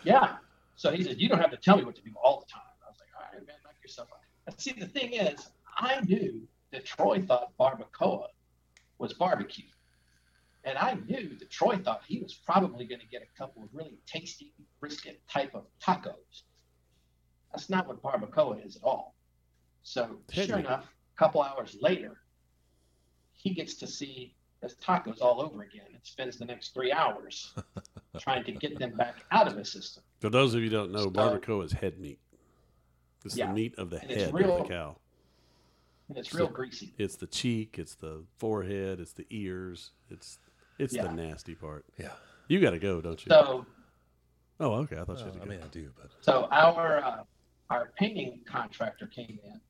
[0.05, 0.37] Yeah.
[0.77, 2.63] So he said, You don't have to tell me what to do all the time.
[2.87, 4.21] I was like, All right, man, knock yourself out.
[4.47, 8.27] And see, the thing is, I knew that Troy thought barbacoa
[8.99, 9.65] was barbecue.
[10.65, 13.69] And I knew that Troy thought he was probably going to get a couple of
[13.73, 16.43] really tasty brisket type of tacos.
[17.53, 19.15] That's not what barbacoa is at all.
[19.83, 22.17] So, sure enough, a couple hours later,
[23.33, 27.55] he gets to see his tacos all over again and spends the next three hours
[28.19, 30.03] trying to get them back out of his system.
[30.21, 32.19] For those of you who don't know, So- barbacoa is head meat.
[33.25, 33.47] It's Yeah.
[33.49, 34.97] the meat of the head real- of the cow.
[36.09, 36.93] And it's real greasy.
[36.99, 40.39] It's the cheek, it's the forehead, it's the ears, it's
[40.79, 41.05] it's Yeah.
[41.05, 41.85] the nasty part.
[41.99, 42.11] Yeah.
[42.49, 43.31] You got to go, don't you?
[43.31, 43.67] So,
[44.61, 44.99] oh, okay.
[44.99, 45.51] I thought you Well, had to I go.
[45.51, 47.25] mean, I do, but so our uh,
[47.71, 49.61] our painting contractor came in,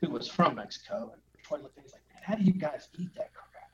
[0.00, 1.88] who was from Mexico, and Troy looked at me.
[1.88, 3.70] He's like, "Man, how do you guys eat that crap?"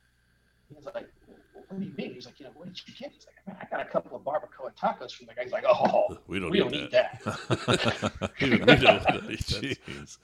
[0.69, 1.37] He was like, "Well,
[1.69, 3.57] "What do you mean?" He's like, "You know, what did you get?" He's like, "Man,
[3.61, 6.51] I got a couple of barbacoa tacos from the guy." He's like, "Oh, We don't
[6.51, 7.21] we eat don't eat that."
[8.41, 9.03] we don't, we don't
[9.43, 10.17] Jeez.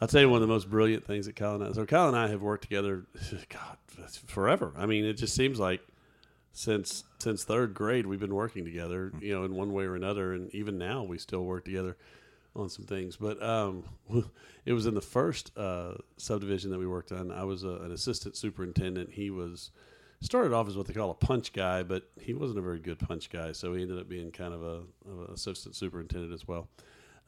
[0.00, 1.72] I'll tell you one of the most brilliant things that Kyle and I.
[1.72, 3.06] So Kyle and I have worked together,
[3.48, 3.76] God,
[4.26, 4.72] forever.
[4.76, 5.80] I mean, it just seems like
[6.52, 9.12] since since third grade we've been working together.
[9.20, 11.96] You know, in one way or another, and even now we still work together
[12.54, 13.16] on some things.
[13.16, 13.84] But um,
[14.64, 17.32] it was in the first uh, subdivision that we worked on.
[17.32, 19.12] I was a, an assistant superintendent.
[19.12, 19.70] He was
[20.20, 22.98] started off as what they call a punch guy, but he wasn't a very good
[22.98, 26.48] punch guy, so he ended up being kind of a, of an assistant superintendent as
[26.48, 26.68] well.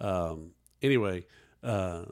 [0.00, 0.52] Um,
[0.82, 1.26] anyway,
[1.62, 2.04] uh,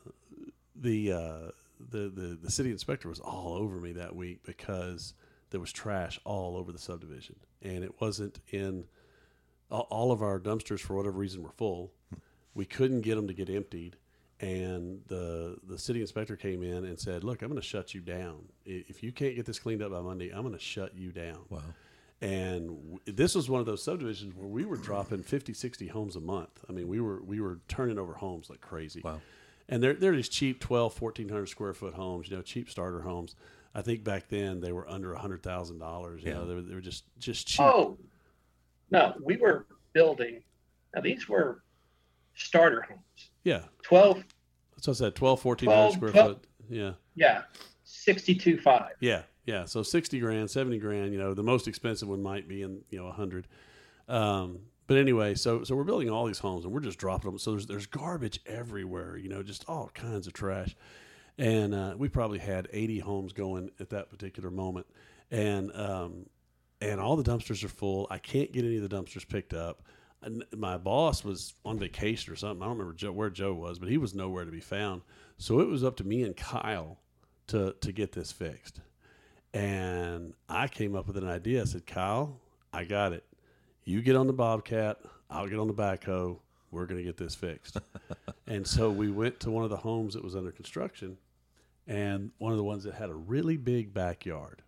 [0.80, 1.50] the, uh,
[1.90, 5.14] the the the city inspector was all over me that week because
[5.50, 8.84] there was trash all over the subdivision, and it wasn't in
[9.70, 11.92] all, of our dumpsters for whatever reason were full.
[12.54, 13.96] We couldn't get them to get emptied,
[14.40, 18.00] and the the city inspector came in and said, "Look, I'm going to shut you
[18.00, 18.46] down.
[18.64, 21.40] If you can't get this cleaned up by Monday, I'm going to shut you down."
[21.50, 21.60] wow.
[22.22, 26.16] and w- this was one of those subdivisions where we were dropping 50 60 homes
[26.16, 29.20] a month i mean we were we were turning over homes like crazy Wow.
[29.68, 33.34] And they're, they're these cheap 12 1400 square foot homes you know cheap starter homes
[33.74, 36.34] i think back then they were under a $100000 you Yeah.
[36.34, 37.98] know they were, they were just just cheap Oh,
[38.90, 40.42] no, we were building.
[40.94, 41.62] Now these were
[42.34, 43.30] starter homes.
[43.44, 44.22] yeah Twelve,
[44.80, 46.26] so i said 12 1400 12, square 12.
[46.36, 47.42] foot yeah yeah,
[47.84, 48.90] sixty-two five.
[49.00, 49.64] Yeah, yeah.
[49.64, 51.12] So sixty grand, seventy grand.
[51.14, 53.46] You know, the most expensive one might be in you know a hundred.
[54.06, 57.38] Um, but anyway, so so we're building all these homes and we're just dropping them.
[57.38, 59.16] So there's there's garbage everywhere.
[59.16, 60.76] You know, just all kinds of trash.
[61.38, 64.86] And uh, we probably had eighty homes going at that particular moment,
[65.30, 66.26] and um,
[66.80, 68.06] and all the dumpsters are full.
[68.10, 69.82] I can't get any of the dumpsters picked up.
[70.22, 72.62] And my boss was on vacation or something.
[72.62, 75.02] I don't remember Joe, where Joe was, but he was nowhere to be found.
[75.36, 76.98] So it was up to me and Kyle
[77.48, 78.80] to to get this fixed.
[79.52, 81.62] And I came up with an idea.
[81.62, 82.40] I said, Kyle,
[82.72, 83.24] I got it.
[83.88, 84.98] You get on the Bobcat,
[85.30, 86.40] I'll get on the backhoe.
[86.72, 87.78] We're going to get this fixed.
[88.48, 91.16] and so we went to one of the homes that was under construction,
[91.86, 94.62] and one of the ones that had a really big backyard.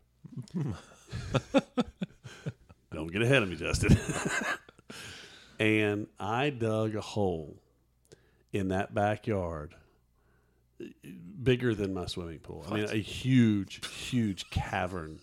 [2.93, 3.99] Don't get ahead of me, Justin.
[5.59, 7.57] and I dug a hole
[8.53, 9.75] in that backyard
[11.43, 12.65] bigger than my swimming pool.
[12.71, 15.19] I mean, a huge, huge cavern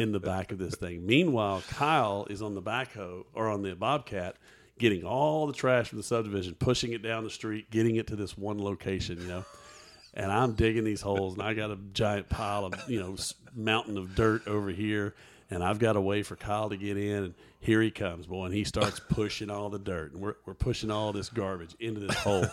[0.00, 1.06] in the back of this thing.
[1.06, 4.36] Meanwhile, Kyle is on the backhoe or on the bobcat
[4.78, 8.16] getting all the trash from the subdivision, pushing it down the street, getting it to
[8.16, 9.44] this one location, you know.
[10.14, 13.14] And I'm digging these holes, and I got a giant pile of, you know,
[13.54, 15.14] mountain of dirt over here,
[15.50, 18.46] and I've got a way for Kyle to get in, and here he comes, boy,
[18.46, 22.00] and he starts pushing all the dirt, and we're, we're pushing all this garbage into
[22.00, 22.46] this hole.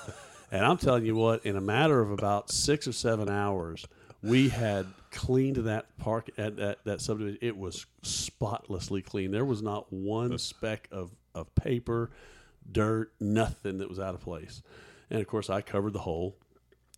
[0.51, 3.85] And I'm telling you what, in a matter of about six or seven hours,
[4.21, 7.39] we had cleaned that park at that, that subdivision.
[7.41, 9.31] It was spotlessly clean.
[9.31, 12.11] There was not one speck of, of paper,
[12.71, 14.61] dirt, nothing that was out of place.
[15.09, 16.35] And of course, I covered the hole.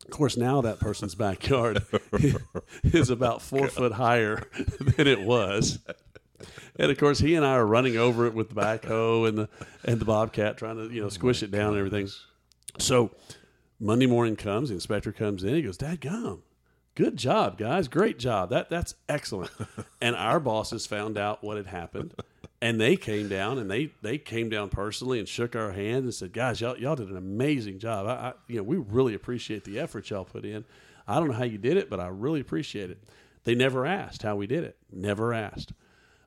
[0.06, 1.84] Of course, now that person's backyard
[2.84, 4.42] is about four foot higher
[4.80, 5.80] than it was.
[6.78, 9.50] And of course, he and I are running over it with the backhoe and the
[9.84, 12.08] and the bobcat, trying to you know squish it down and everything.
[12.78, 13.12] So
[13.78, 15.54] Monday morning comes, the inspector comes in.
[15.54, 16.44] He goes, "Dad, gum,
[17.00, 18.50] good job, guys, great job.
[18.50, 19.52] That that's excellent."
[20.02, 22.14] and our bosses found out what had happened,
[22.62, 26.14] and they came down and they they came down personally and shook our hand and
[26.14, 28.06] said, "Guys, y'all y'all did an amazing job.
[28.06, 30.66] I, I you know we really appreciate the effort y'all put in.
[31.08, 33.02] I don't know how you did it, but I really appreciate it."
[33.46, 34.78] They never asked how we did it.
[34.92, 35.72] Never asked.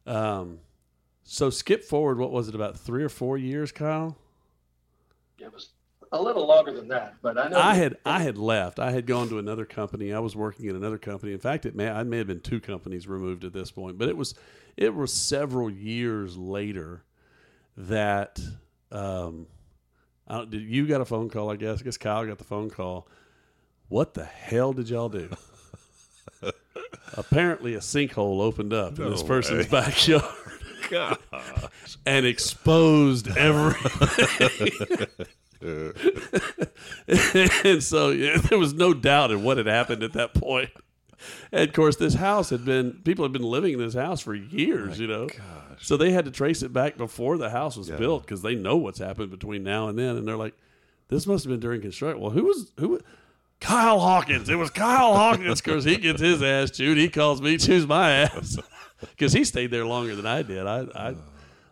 [0.07, 0.61] Um,
[1.23, 2.19] so skip forward.
[2.19, 4.17] What was it about three or four years, Kyle?
[5.39, 5.69] It was
[6.13, 8.79] a little longer than that, but I know I had I had left.
[8.79, 10.13] I had gone to another company.
[10.13, 11.33] I was working at another company.
[11.33, 14.09] In fact, it may I may have been two companies removed at this point, but
[14.09, 14.35] it was
[14.77, 17.05] it was several years later
[17.77, 18.39] that
[18.91, 19.47] um,
[20.29, 21.51] I don't, did you got a phone call?
[21.51, 23.09] I guess I guess Kyle got the phone call.
[23.89, 25.31] What the hell did y'all do?
[27.15, 29.81] Apparently, a sinkhole opened up in this person's way.
[29.81, 30.25] backyard
[30.91, 31.19] God.
[32.07, 35.07] and exposed everything.
[37.65, 40.71] and so yeah, there was no doubt in what had happened at that point.
[41.53, 44.35] And of course, this house had been people had been living in this house for
[44.35, 45.29] years, you know.
[45.81, 48.77] So they had to trace it back before the house was built because they know
[48.77, 50.17] what's happened between now and then.
[50.17, 50.55] And they're like,
[51.09, 53.01] "This must have been during construction." Well, who was who?
[53.61, 54.49] Kyle Hawkins.
[54.49, 56.99] It was Kyle Hawkins because he gets his ass chewed.
[56.99, 58.59] He calls me, chews my ass
[59.01, 60.67] because he stayed there longer than I did.
[60.67, 61.15] I I,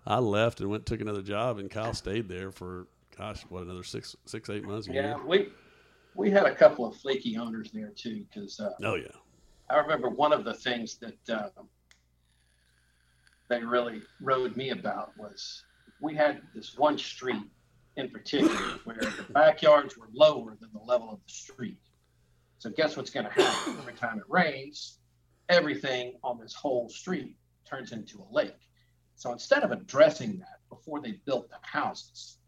[0.07, 2.87] I left and went took another job, and Kyle stayed there for
[3.21, 4.89] gosh, what another six six eight months.
[4.89, 5.27] Yeah, year.
[5.27, 5.49] we
[6.15, 9.09] we had a couple of flaky owners there too, because uh, Oh yeah.
[9.69, 11.51] I remember one of the things that uh,
[13.49, 15.63] they really rode me about was
[16.01, 17.43] we had this one street
[17.97, 21.79] in particular where the backyards were lower than the level of the street.
[22.59, 24.99] So guess what's going to happen every time it rains?
[25.49, 28.59] Everything on this whole street turns into a lake.
[29.15, 32.40] So instead of addressing that before they built the houses,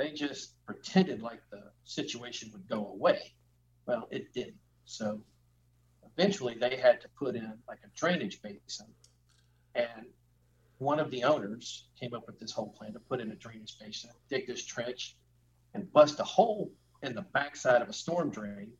[0.00, 3.34] they just pretended like the situation would go away.
[3.86, 4.56] Well, it didn't.
[4.86, 5.20] So
[6.16, 8.86] eventually they had to put in like a drainage basin.
[9.74, 10.06] And
[10.78, 13.76] one of the owners came up with this whole plan to put in a drainage
[13.78, 15.16] basin, dig this trench,
[15.74, 18.72] and bust a hole in the backside of a storm drain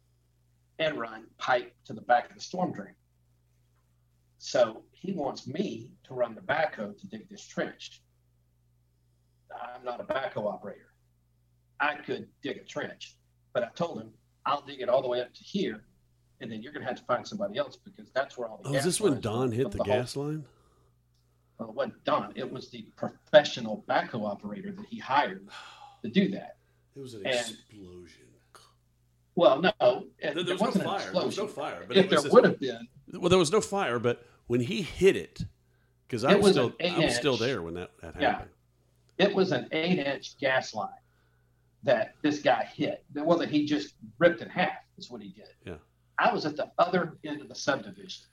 [0.79, 2.95] and run pipe to the back of the storm drain.
[4.39, 8.01] So he wants me to run the backhoe to dig this trench.
[9.55, 10.90] I'm not a backhoe operator.
[11.81, 13.17] I could dig a trench,
[13.53, 14.11] but I told him
[14.47, 15.85] I'll dig it all the way up to here,
[16.41, 18.69] and then you're going to have to find somebody else because that's where all the
[18.69, 20.45] Oh, gas is this when Don were hit from the whole- gas line?
[21.59, 22.33] Well, it wasn't Don.
[22.37, 25.47] It was the professional backhoe operator that he hired
[26.03, 26.57] to do that.
[26.97, 28.27] It was an And- explosion.
[29.37, 29.75] Well, no, it,
[30.21, 31.13] There, there there was no wasn't an fire.
[31.13, 31.85] There was no fire.
[31.87, 33.99] But If it there was this- would have been, well, there was no fire.
[33.99, 35.45] But when he hit it,
[36.07, 38.33] because I was, was still I was still there when that, that Yeah.
[38.33, 38.51] happened.
[39.19, 40.89] it was an eight-inch gas line
[41.83, 43.05] that this guy hit.
[43.15, 44.73] Well, that he just ripped in half.
[44.99, 45.49] Is what he did.
[45.65, 45.77] Yeah.
[46.19, 48.25] I was at the other end of the subdivision,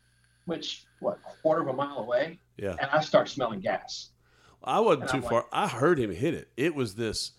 [0.46, 2.76] which what a quarter of a mile away, Yeah.
[2.82, 4.10] and I start smelling gas.
[4.64, 5.46] I wasn't And too far.
[5.54, 6.50] I heard him hit it.
[6.58, 7.32] It was this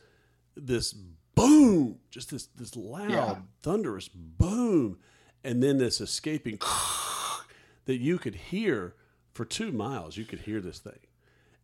[0.57, 0.95] this
[1.35, 3.39] boom, just this this loud, Yeah.
[3.63, 4.99] thunderous boom,
[5.45, 6.59] and then this escaping
[7.85, 8.95] that you could hear
[9.35, 10.17] for two miles.
[10.17, 11.01] You could hear this thing,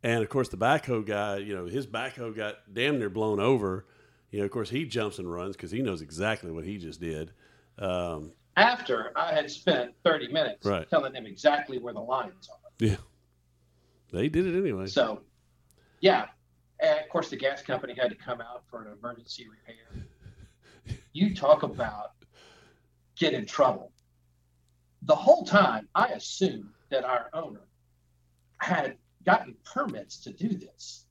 [0.02, 3.86] and of course the backhoe guy, you know, his backhoe got damn near blown over.
[4.34, 7.00] You know, of course he jumps and runs because he knows exactly what he just
[7.00, 7.30] did.
[7.78, 10.90] Um, After I had spent 30 minutes Right.
[10.90, 12.70] telling him exactly where the lines are.
[12.80, 12.96] yeah,
[14.12, 14.88] they did it anyway.
[14.88, 15.20] So,
[16.00, 16.26] yeah.
[16.80, 20.04] And of course, the gas company had to come out for an emergency repair.
[21.12, 22.14] You talk about
[23.16, 23.92] get in trouble.
[25.02, 27.68] the whole time I assumed that our owner
[28.58, 31.04] had gotten permits to do this.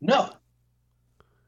[0.00, 0.32] No,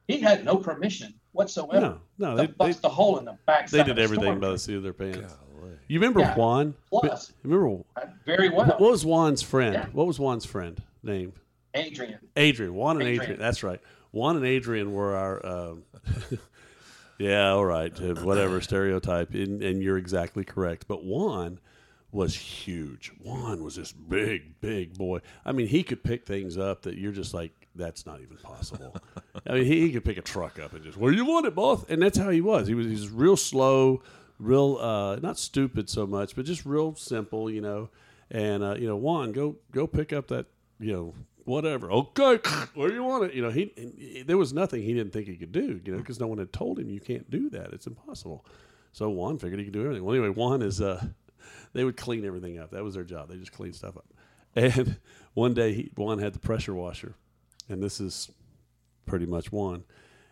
[0.07, 1.99] he had no permission whatsoever.
[2.17, 3.69] No, no, to they, bust they, a hole in the back.
[3.69, 5.17] they did everything by the seat of their pants.
[5.17, 5.73] Golly.
[5.87, 6.35] You remember Yeah.
[6.35, 6.73] Juan?
[6.89, 7.83] Plus- remember
[8.25, 8.67] Very well.
[8.67, 9.73] what was Juan's friend?
[9.73, 9.85] Yeah.
[9.93, 11.33] What was Juan's friend name?
[11.73, 12.19] Adrian.
[12.35, 12.73] Adrian.
[12.73, 13.21] Juan and Adrian.
[13.23, 13.39] Adrian.
[13.39, 13.81] That's right.
[14.11, 15.45] Juan and Adrian were our.
[15.45, 15.83] Um,
[17.19, 17.93] yeah, all right.
[18.01, 20.85] uh, Whatever stereotype, and, and you're exactly correct.
[20.87, 21.59] But Juan
[22.11, 23.11] was huge.
[23.21, 25.19] Juan was this big, big boy.
[25.45, 28.95] I mean, he could pick things up that you're just like, that's not even possible.
[29.47, 31.55] I mean, he, he could pick a truck up and just, where you want it,
[31.55, 32.67] both, and that's how he was.
[32.67, 34.01] He was he's real slow,
[34.39, 37.89] real uh, not stupid so much, but just real simple, you know.
[38.31, 40.45] And uh, you know, Juan, go go pick up that,
[40.79, 41.91] you know, whatever.
[41.91, 42.39] Okay,
[42.75, 43.33] where you want it?
[43.33, 45.99] You know, he, he there was nothing he didn't think he could do, you know,
[45.99, 47.73] because no one had told him you can't do that.
[47.73, 48.45] It's impossible.
[48.93, 50.03] So Juan figured he could do everything.
[50.05, 51.05] Well, anyway, Juan is uh,
[51.75, 52.71] they would clean everything up.
[52.71, 53.29] That was their job.
[53.29, 54.05] They just cleaned stuff up.
[54.57, 54.95] And
[55.33, 57.15] one day, he, Juan had the pressure washer,
[57.67, 58.31] and this is
[59.05, 59.83] pretty much Juan.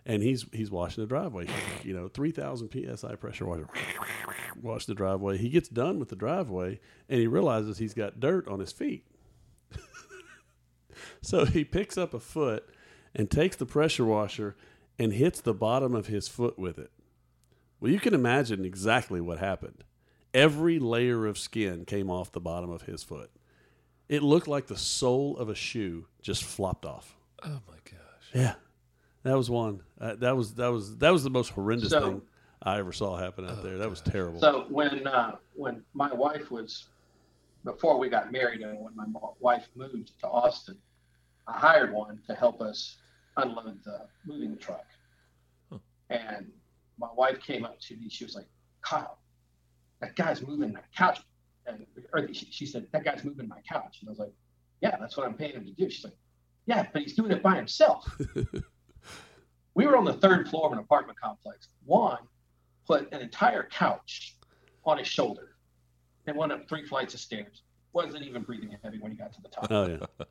[0.05, 1.47] And he's he's washing the driveway,
[1.83, 3.67] you know, three thousand psi pressure washer.
[4.61, 5.37] Wash the driveway.
[5.37, 6.79] He gets done with the driveway,
[7.09, 9.05] and he realizes he's got dirt on his feet.
[11.21, 12.69] so he picks up a foot
[13.13, 14.55] and takes the pressure washer
[14.97, 16.91] and hits the bottom of his foot with it.
[17.81, 19.83] Well, you can imagine exactly what happened.
[20.33, 23.29] Every layer of skin came off the bottom of his foot.
[24.09, 27.15] It looked like the sole of a shoe just flopped off.
[27.43, 28.29] Oh my gosh.
[28.33, 28.55] Yeah,
[29.23, 29.81] that was one.
[29.99, 32.21] Uh, that was that was that was the most horrendous So- thing
[32.65, 33.77] I ever saw happen out there.
[33.77, 34.39] That was terrible.
[34.39, 36.85] So when uh, when my wife was
[37.63, 39.05] before we got married and when my
[39.39, 40.77] wife moved to Austin,
[41.47, 42.97] I hired Juan to help us
[43.37, 44.85] unload the moving truck.
[46.09, 46.51] And
[46.99, 48.07] my wife came up to me.
[48.09, 48.47] She was like,
[48.81, 49.17] "Kyle,
[50.03, 51.21] that guy's moving my couch."
[51.65, 54.33] And or she, she said, "That guy's moving my couch." And I was like,
[54.81, 56.17] "Yeah, that's what I'm paying him to do." She's like,
[56.65, 58.05] "Yeah, but he's doing it by himself."
[59.75, 61.69] we were on the third floor of an apartment complex.
[61.85, 62.19] Juan
[62.85, 64.35] put an entire couch
[64.85, 65.55] on his shoulder
[66.27, 67.63] and went up three flights of stairs.
[67.93, 69.67] Wasn't even breathing heavy when he got to the top.
[69.69, 70.25] oh yeah.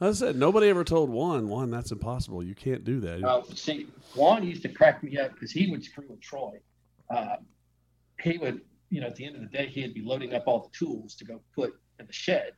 [0.00, 2.42] I said nobody ever told Juan, Juan, that's impossible.
[2.42, 3.24] You can't do that.
[3.24, 6.58] Uh, see, Juan used to crack me up because he would screw with Troy.
[7.10, 7.46] Um,
[8.20, 8.60] he would,
[8.90, 11.14] you know, at the end of the day, he'd be loading up all the tools
[11.16, 12.52] to go put in the shed.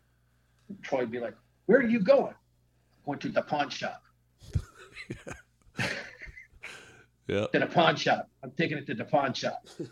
[0.69, 1.35] And Troy would be like,
[1.67, 2.35] "Where are you going?"
[3.05, 4.03] Going to the pawn shop.
[7.27, 8.29] yeah, To the pawn shop.
[8.43, 9.67] I'm taking it to the pawn shop.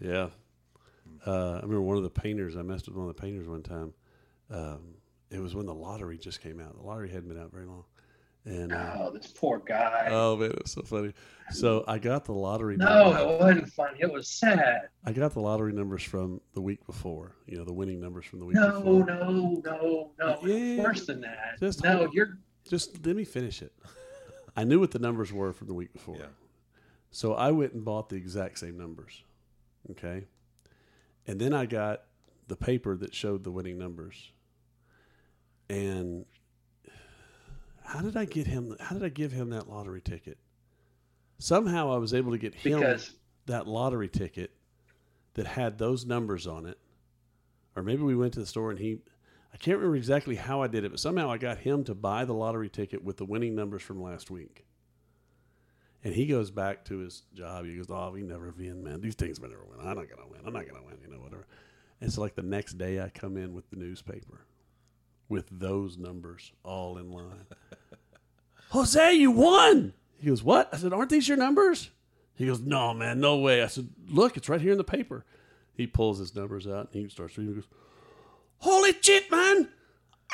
[0.00, 0.28] yeah.
[1.26, 2.56] Uh, I remember one of the painters.
[2.56, 3.92] I messed with one of the painters one time.
[4.50, 4.94] Um,
[5.30, 6.76] it was when the lottery just came out.
[6.76, 7.84] The lottery hadn't been out very long,
[8.46, 10.08] and uh, Oh, this poor guy.
[10.10, 11.12] oh man, it was so funny.
[11.50, 12.76] So I got the lottery.
[12.76, 13.98] no, numbers- it wasn't funny.
[14.00, 14.88] It was sad.
[15.04, 17.36] I got the lottery numbers from the week before.
[17.46, 19.04] You know, the winning numbers from the week No, before.
[19.04, 20.38] no, no, no.
[20.42, 20.82] Yeah.
[20.82, 21.58] Worse than that.
[21.60, 22.38] Just no, hold- you're
[22.68, 23.72] Just let me finish it.
[24.56, 26.16] I knew what the numbers were from the week before.
[26.18, 26.26] Yeah.
[27.10, 29.22] So I went and bought the exact same numbers.
[29.90, 30.24] Okay.
[31.26, 32.02] And then I got
[32.48, 34.30] the paper that showed the winning numbers.
[35.68, 36.24] And
[37.96, 40.36] how did I get him how did I give him that lottery ticket?
[41.38, 43.12] Somehow I was able to get him because
[43.46, 44.50] that lottery ticket
[45.34, 46.78] that had those numbers on it.
[47.74, 48.98] Or maybe we went to the store and he
[49.52, 52.26] I can't remember exactly how I did it, but somehow I got him to buy
[52.26, 54.66] the lottery ticket with the winning numbers from last week.
[56.04, 57.64] And he goes back to his job.
[57.64, 59.00] He goes, "Oh, we never win, man.
[59.00, 59.80] These things we never win.
[59.80, 60.42] I'm not gonna win.
[60.44, 60.98] I'm not gonna win.
[61.02, 61.46] You know, whatever."
[62.02, 64.44] And so, like the next day, I come in with the newspaper
[65.28, 67.46] with those numbers all in line.
[68.76, 69.92] Jose, you won.
[70.18, 71.90] He goes, "What?" I said, "Aren't these your numbers?"
[72.34, 75.24] He goes, "No, man, no way." I said, "Look, it's right here in the paper."
[75.76, 77.54] He pulls his numbers out and he starts reading.
[77.54, 77.68] He goes,
[78.58, 79.68] holy shit, man,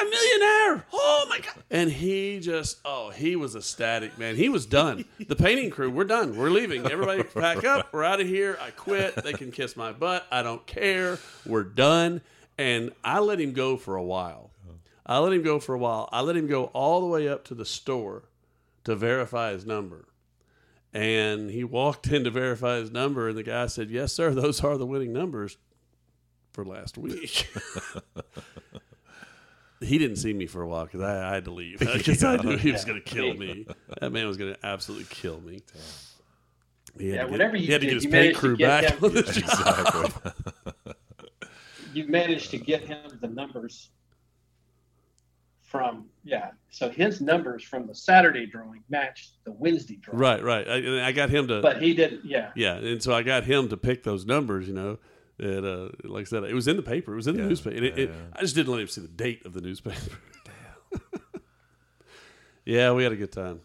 [0.01, 0.87] a millionaire.
[0.93, 1.65] Oh my God.
[1.71, 4.37] And he just, oh, he was ecstatic, man.
[4.37, 5.05] He was done.
[5.19, 6.37] The painting crew, we're done.
[6.37, 6.87] We're leaving.
[6.87, 7.93] Everybody pack up.
[7.93, 8.59] We're out of here.
[8.61, 9.17] I quit.
[9.17, 10.27] They can kiss my butt.
[10.31, 11.19] I don't care.
[11.45, 12.21] We're done.
[12.57, 14.51] And I let him go for a while.
[15.05, 16.09] I let him go for a while.
[16.13, 18.23] I let him go all the way up to the store
[18.85, 20.07] to verify his number.
[20.95, 24.63] And he walked in to verify his number, and the guy said, Yes, sir, those
[24.63, 25.57] are the winning numbers
[26.53, 27.49] for last week.
[29.81, 32.37] he didn't see me for a while because I, I had to leave because I
[32.37, 33.67] knew he was going to kill me.
[34.01, 35.63] That man was going to absolutely kill me.
[36.99, 38.23] He had Yeah, to get, whatever you he had to did, get his you paint
[38.23, 40.13] managed to crew get back him- on the job.
[40.85, 40.95] Exactly.
[41.95, 43.89] you managed to get him the numbers
[45.73, 46.51] from yeah.
[46.71, 50.21] So his numbers from the Saturday drawing matched the Wednesday drawing.
[50.21, 50.69] Right, right.
[50.69, 52.25] I, I got him to, But he didn't.
[52.25, 52.51] Yeah.
[52.55, 54.69] yeah, and so I got him to pick those numbers.
[54.69, 54.99] You know,
[55.39, 57.15] And uh, like I said, it was in the paper.
[57.15, 57.77] It was in the Yeah, newspaper.
[57.77, 58.17] And it, yeah, it, yeah.
[58.37, 60.19] I just didn't let him see the date of the newspaper.
[62.65, 63.61] yeah, we had a good time.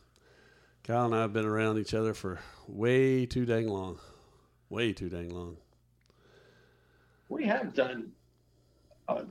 [0.84, 4.00] Kyle and I have been around each other for way too dang long.
[4.70, 5.58] Way too dang long.
[7.30, 8.14] We have done
[9.10, 9.26] a,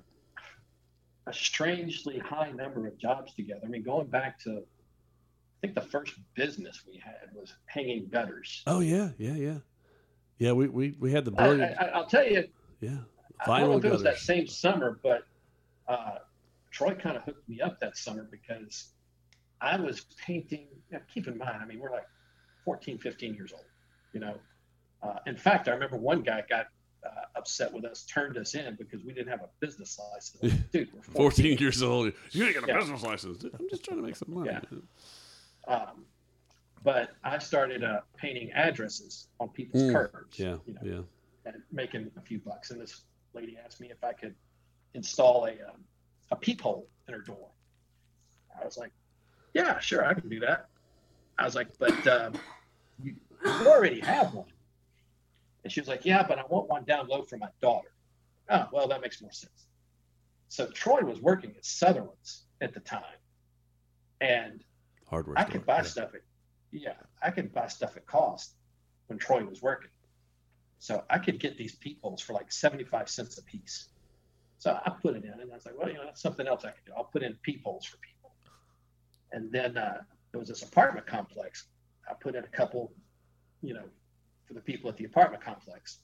[1.27, 3.63] a strangely high number of jobs together.
[3.65, 8.63] I mean, going back to, I think the first business we had was hanging gutters.
[8.67, 9.59] Oh yeah, yeah, yeah,
[10.39, 10.53] yeah.
[10.53, 12.47] We we, we had the I, I, I'll tell you,
[12.81, 12.99] yeah,
[13.41, 15.25] I don't know if it was that same summer, but
[15.89, 16.19] uh,
[16.71, 18.89] Troy kind of hooked me up that summer because
[19.61, 20.69] I was painting.
[20.91, 22.07] Now, keep in mind, I mean, we're like
[22.65, 23.65] 14, 15 years old,
[24.13, 24.35] you know.
[25.03, 26.67] Uh, in fact, I remember one guy got
[27.07, 30.53] uh, upset with us, turned us in because we didn't have a business license.
[30.73, 31.15] Dude, we're 14.
[31.15, 32.13] 14 years old.
[32.33, 32.79] You ain't got a Yeah.
[32.79, 33.45] business license.
[33.45, 34.51] I'm just trying to make some money.
[34.53, 35.75] Yeah.
[35.75, 36.05] Um,
[36.83, 40.39] but I started uh, painting addresses on people's Mm, curbs.
[40.39, 41.01] Yeah, you know, yeah.
[41.53, 42.71] and making a few bucks.
[42.71, 43.03] And this
[43.35, 44.35] lady asked me if I could
[44.95, 45.85] install a um,
[46.31, 47.49] a peephole in her door.
[48.61, 48.93] I was like,
[49.55, 50.69] "Yeah, sure, I can do that."
[51.39, 52.35] I was like, "But um,
[53.03, 54.47] you, you already have one."
[55.67, 57.89] And she was like, "Yeah, but I want one down low for my daughter."
[58.49, 59.67] Oh, well, that makes more sense.
[60.47, 63.19] So Troy was working at Sutherland's at the time,
[64.21, 64.63] and
[65.09, 65.51] Hardware I store.
[65.51, 65.83] could buy yeah.
[65.83, 66.21] stuff at
[66.71, 68.55] yeah, I could buy stuff at cost
[69.09, 69.91] when Troy was working.
[70.79, 73.89] So I could get these peepholes for like 75 cents a piece.
[74.59, 76.65] So I put it in and I was like, well, you know, that's something else
[76.65, 76.93] I could do.
[76.97, 78.37] I'll put in peepholes for people.
[79.33, 81.67] And then uh, there was this apartment complex.
[82.09, 82.93] I put in a couple,
[83.63, 83.89] you know,
[84.47, 85.99] for the people at the apartment complex.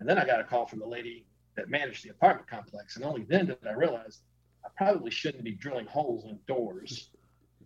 [0.00, 1.26] And then I got a call from the lady
[1.56, 2.96] that managed the apartment complex.
[2.96, 4.20] And only then did I realize
[4.64, 7.10] I probably shouldn't be drilling holes in doors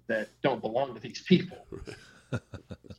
[0.09, 1.59] that don't belong to these people.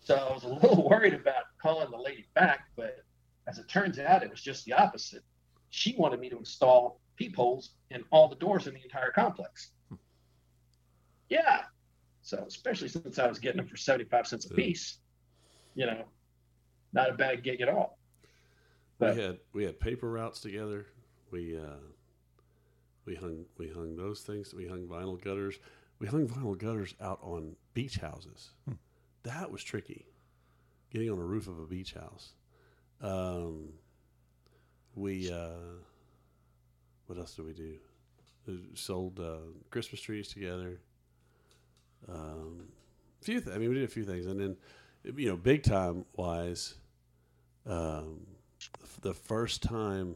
[0.04, 3.04] so I was a little worried about calling the lady back, but
[3.48, 5.24] as it turns out, it was just the opposite.
[5.70, 9.72] She wanted me to install peepholes in all the doors in the entire complex.
[9.90, 9.96] Hmm.
[11.30, 11.62] Yeah.
[12.22, 15.00] So especially since I was getting them for 75 cents a piece,
[15.76, 16.06] you know,
[16.94, 17.98] not a bad gig at all.
[19.00, 20.86] But we had we had paper routes together.
[21.32, 21.82] We uh,
[23.06, 24.54] we hung we hung those things.
[24.54, 25.60] We hung vinyl gutters.
[26.00, 28.52] We hung vinyl gutters out on beach houses.
[29.24, 30.06] That was tricky.
[30.92, 32.34] Getting on the roof of a beach house.
[33.02, 33.70] Um,
[34.96, 35.80] we uh,
[37.08, 37.76] what else did we do?
[38.46, 39.38] We sold uh,
[39.70, 40.80] Christmas trees together.
[42.08, 42.68] Um,
[43.22, 43.42] few.
[43.42, 44.58] Th- I mean, we did a few things, and then
[45.16, 46.76] you know, big time wise.
[47.66, 48.28] Um,
[49.02, 50.16] the first time,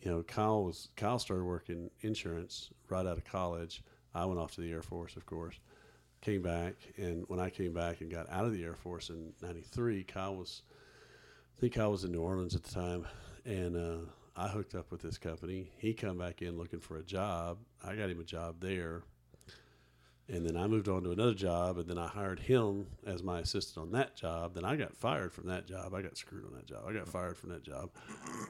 [0.00, 3.82] you know, Kyle was Kyle started working insurance right out of college.
[4.14, 5.58] I went off to the Air Force, of course.
[6.20, 9.32] Came back, and when I came back and got out of the Air Force in
[9.40, 10.62] '93, Kyle was,
[11.56, 13.06] I think Kyle was in New Orleans at the time,
[13.44, 15.70] and uh, I hooked up with this company.
[15.78, 17.58] He come back in looking for a job.
[17.84, 19.02] I got him a job there,
[20.30, 23.40] and then I moved on to another job, and then I hired him as my
[23.40, 24.54] assistant on that job.
[24.54, 25.94] Then I got fired from that job.
[25.94, 26.84] I got screwed on that job.
[26.86, 27.90] I got fired from that job.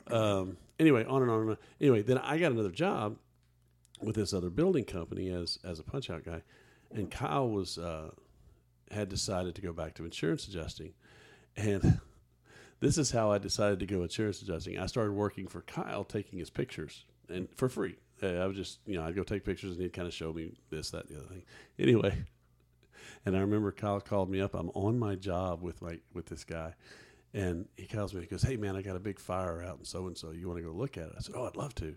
[0.09, 1.57] Um, anyway, on and on and on.
[1.81, 3.17] Anyway, then I got another job
[4.03, 6.43] with this other building company as as a punch out guy,
[6.91, 8.11] and Kyle was uh,
[8.91, 10.95] had decided to go back to insurance adjusting,
[11.57, 12.01] and
[12.81, 14.79] this is how I decided to go insurance adjusting.
[14.81, 17.97] I started working for Kyle, taking his pictures and for free.
[18.23, 20.33] Uh, I would just, you know, I'd go take pictures and he'd kind of show
[20.33, 21.43] me this, that, and the other thing.
[21.79, 22.25] Anyway,
[23.27, 24.55] and I remember Kyle called me up.
[24.55, 26.75] I'm on my job with my with this guy,
[27.35, 28.21] and he calls me.
[28.21, 30.31] He goes, "Hey man, I got a big fire out in so and so.
[30.31, 31.97] You want to go look at it?" I said, "Oh, I'd love to."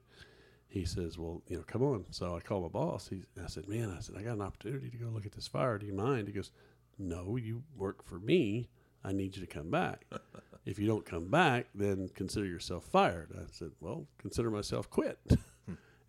[0.67, 3.07] He says, "Well, you know, come on." So I called my boss.
[3.09, 5.47] He, I said, "Man, I said I got an opportunity to go look at this
[5.47, 5.77] fire.
[5.77, 6.51] Do you mind?" He goes,
[6.97, 8.69] "No, you work for me.
[9.03, 10.05] I need you to come back.
[10.65, 15.19] if you don't come back, then consider yourself fired." I said, "Well, consider myself quit."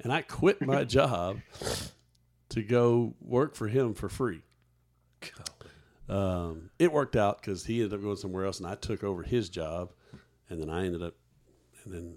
[0.02, 1.40] and I quit my job
[2.50, 4.42] to go work for him for free.
[6.08, 9.22] Um, it worked out because he ended up going somewhere else, and I took over
[9.22, 9.92] his job,
[10.50, 11.14] and then I ended up,
[11.84, 12.14] and then,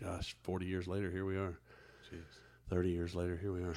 [0.00, 1.58] gosh, forty years later, here we are.
[2.70, 3.74] Thirty years later, here we are.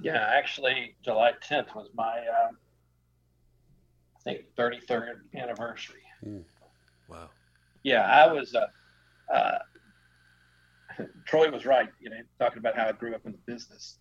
[0.00, 2.50] yeah, actually, July 10th was my, uh,
[4.16, 6.02] I think, 33rd anniversary.
[7.08, 7.30] Wow.
[7.84, 8.56] Yeah, I was.
[8.56, 8.66] Uh,
[9.32, 9.58] uh,
[11.26, 11.88] Troy was right.
[12.00, 13.98] You know, talking about how I grew up in the business.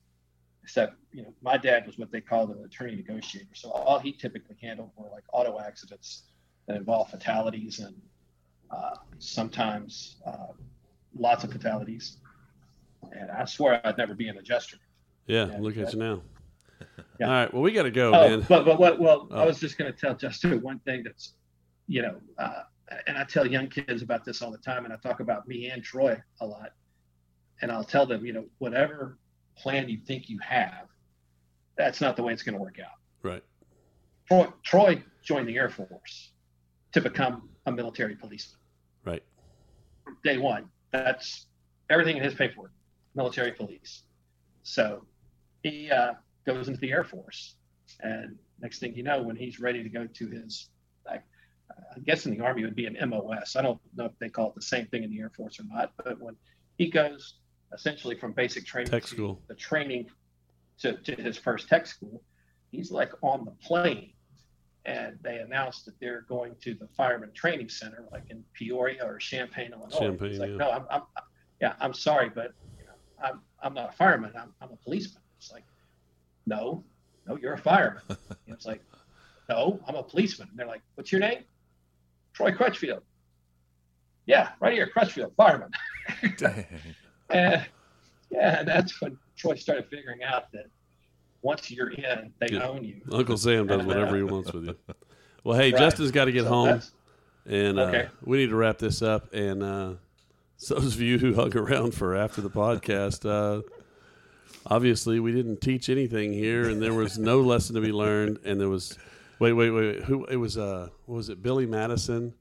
[0.64, 3.48] Except, you know, my dad was what they called an attorney negotiator.
[3.54, 6.24] So all he typically handled were like auto accidents
[6.68, 7.96] that involve fatalities and
[8.70, 10.48] uh, sometimes uh,
[11.18, 12.18] lots of fatalities.
[13.14, 14.76] And I swear I'd never be an adjuster.
[15.26, 16.22] Yeah, Yeah, look at you now.
[17.20, 17.28] Yeah.
[17.28, 18.46] All right, well, we got to go, Oh, man.
[18.50, 19.00] but but what?
[19.00, 19.46] Well, I Oh.
[19.48, 21.34] was just going to tell Justin one thing that's,
[21.88, 22.64] you know, uh,
[23.08, 25.70] and I tell young kids about this all the time, and I talk about me
[25.70, 26.74] and Troy a lot.
[27.62, 29.18] And I'll tell them, you know, whatever
[29.58, 30.88] plan you think you have,
[31.78, 33.00] that's not the way it's going to work out.
[33.24, 33.44] Right.
[34.28, 36.32] Troy, Troy joined the Air Force
[36.94, 38.60] to become a military policeman.
[39.06, 39.24] Right.
[40.24, 40.70] Day one.
[40.92, 41.48] That's
[41.90, 42.72] everything in his paperwork,
[43.16, 44.04] military police.
[44.64, 45.06] So
[45.64, 46.14] he uh,
[46.46, 47.56] goes into the Air Force.
[48.02, 50.70] And next thing you know, when he's ready to go to his,
[51.06, 51.24] like,
[51.70, 53.56] I guess in the Army would be an MOS.
[53.56, 55.64] I don't know if they call it the same thing in the Air Force or
[55.64, 56.36] not, but when
[56.78, 57.36] he goes
[57.74, 59.42] essentially from basic training Tech to school.
[59.48, 60.08] the training
[60.80, 62.22] to, to his first tech school,
[62.72, 64.12] he's like on the plane.
[64.86, 69.18] And they announced that they're going to the fireman training center, like in Peoria or
[69.18, 70.00] Champaign, Illinois.
[70.00, 70.56] Champaign, He's like, yeah.
[70.56, 71.02] no, I'm, I'm,
[71.60, 74.32] yeah, I'm sorry, but you know, I'm, I'm not a fireman.
[74.40, 75.22] I'm, I'm a policeman.
[75.38, 75.66] It's like,
[76.46, 76.86] no,
[77.28, 78.02] no, you're a fireman.
[78.48, 78.82] It's like,
[79.50, 80.48] no, I'm a policeman.
[80.50, 81.44] And they're like, what's your name?
[82.34, 83.04] Troy Crutchfield.
[84.26, 85.72] Yeah, right here, Crutchfield, fireman.
[87.30, 87.66] And
[88.30, 90.66] yeah, that's when Troy started figuring out that
[91.42, 92.68] once you're in, they Yeah.
[92.68, 93.02] own you.
[93.12, 94.76] Uncle Sam does whatever he wants with you.
[95.44, 95.80] Well, hey, Right.
[95.80, 96.82] Justin's got to get So home,
[97.46, 99.34] and uh, we need to wrap this up.
[99.34, 99.94] And uh,
[100.68, 103.62] those of you who hung around for after the podcast, uh,
[104.66, 108.40] obviously we didn't teach anything here, and there was no lesson to be learned.
[108.44, 108.98] And there was,
[109.40, 110.26] wait, wait, wait, who?
[110.26, 111.42] It was uh, what was it?
[111.42, 112.34] Billy Madison,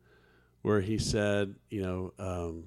[0.62, 2.12] where he said, you know.
[2.18, 2.64] Um,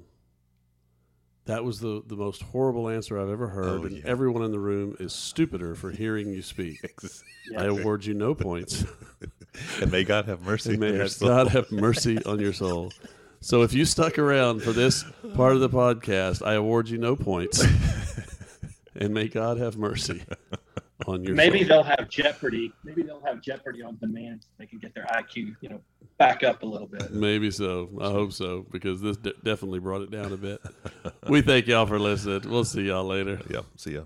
[1.49, 4.03] that was the, the most horrible answer I've ever oh, heard, Oh, and yeah.
[4.05, 6.79] everyone in the room is stupider for hearing you speak.
[7.57, 8.85] I award you no points.
[9.81, 10.71] and may God have mercy.
[10.71, 11.29] And may on your have soul.
[11.29, 12.91] God have mercy on your soul.
[13.41, 17.15] So if you stuck around for this part of the podcast, I award you no
[17.15, 17.63] points.
[18.95, 20.23] and may God have mercy
[21.07, 21.67] on your Maybe soul.
[21.67, 22.71] they'll have Jeopardy.
[22.83, 24.41] Maybe they'll have Jeopardy on demand.
[24.43, 25.81] So they can get their IQ, you know,
[26.17, 27.11] back up a little bit.
[27.11, 27.89] Maybe so.
[28.01, 30.59] I hope so because this de- definitely brought it down a bit.
[31.29, 32.49] we thank y'all for listening.
[32.49, 33.39] We'll see y'all later.
[33.49, 33.65] Yep.
[33.77, 34.01] See ya.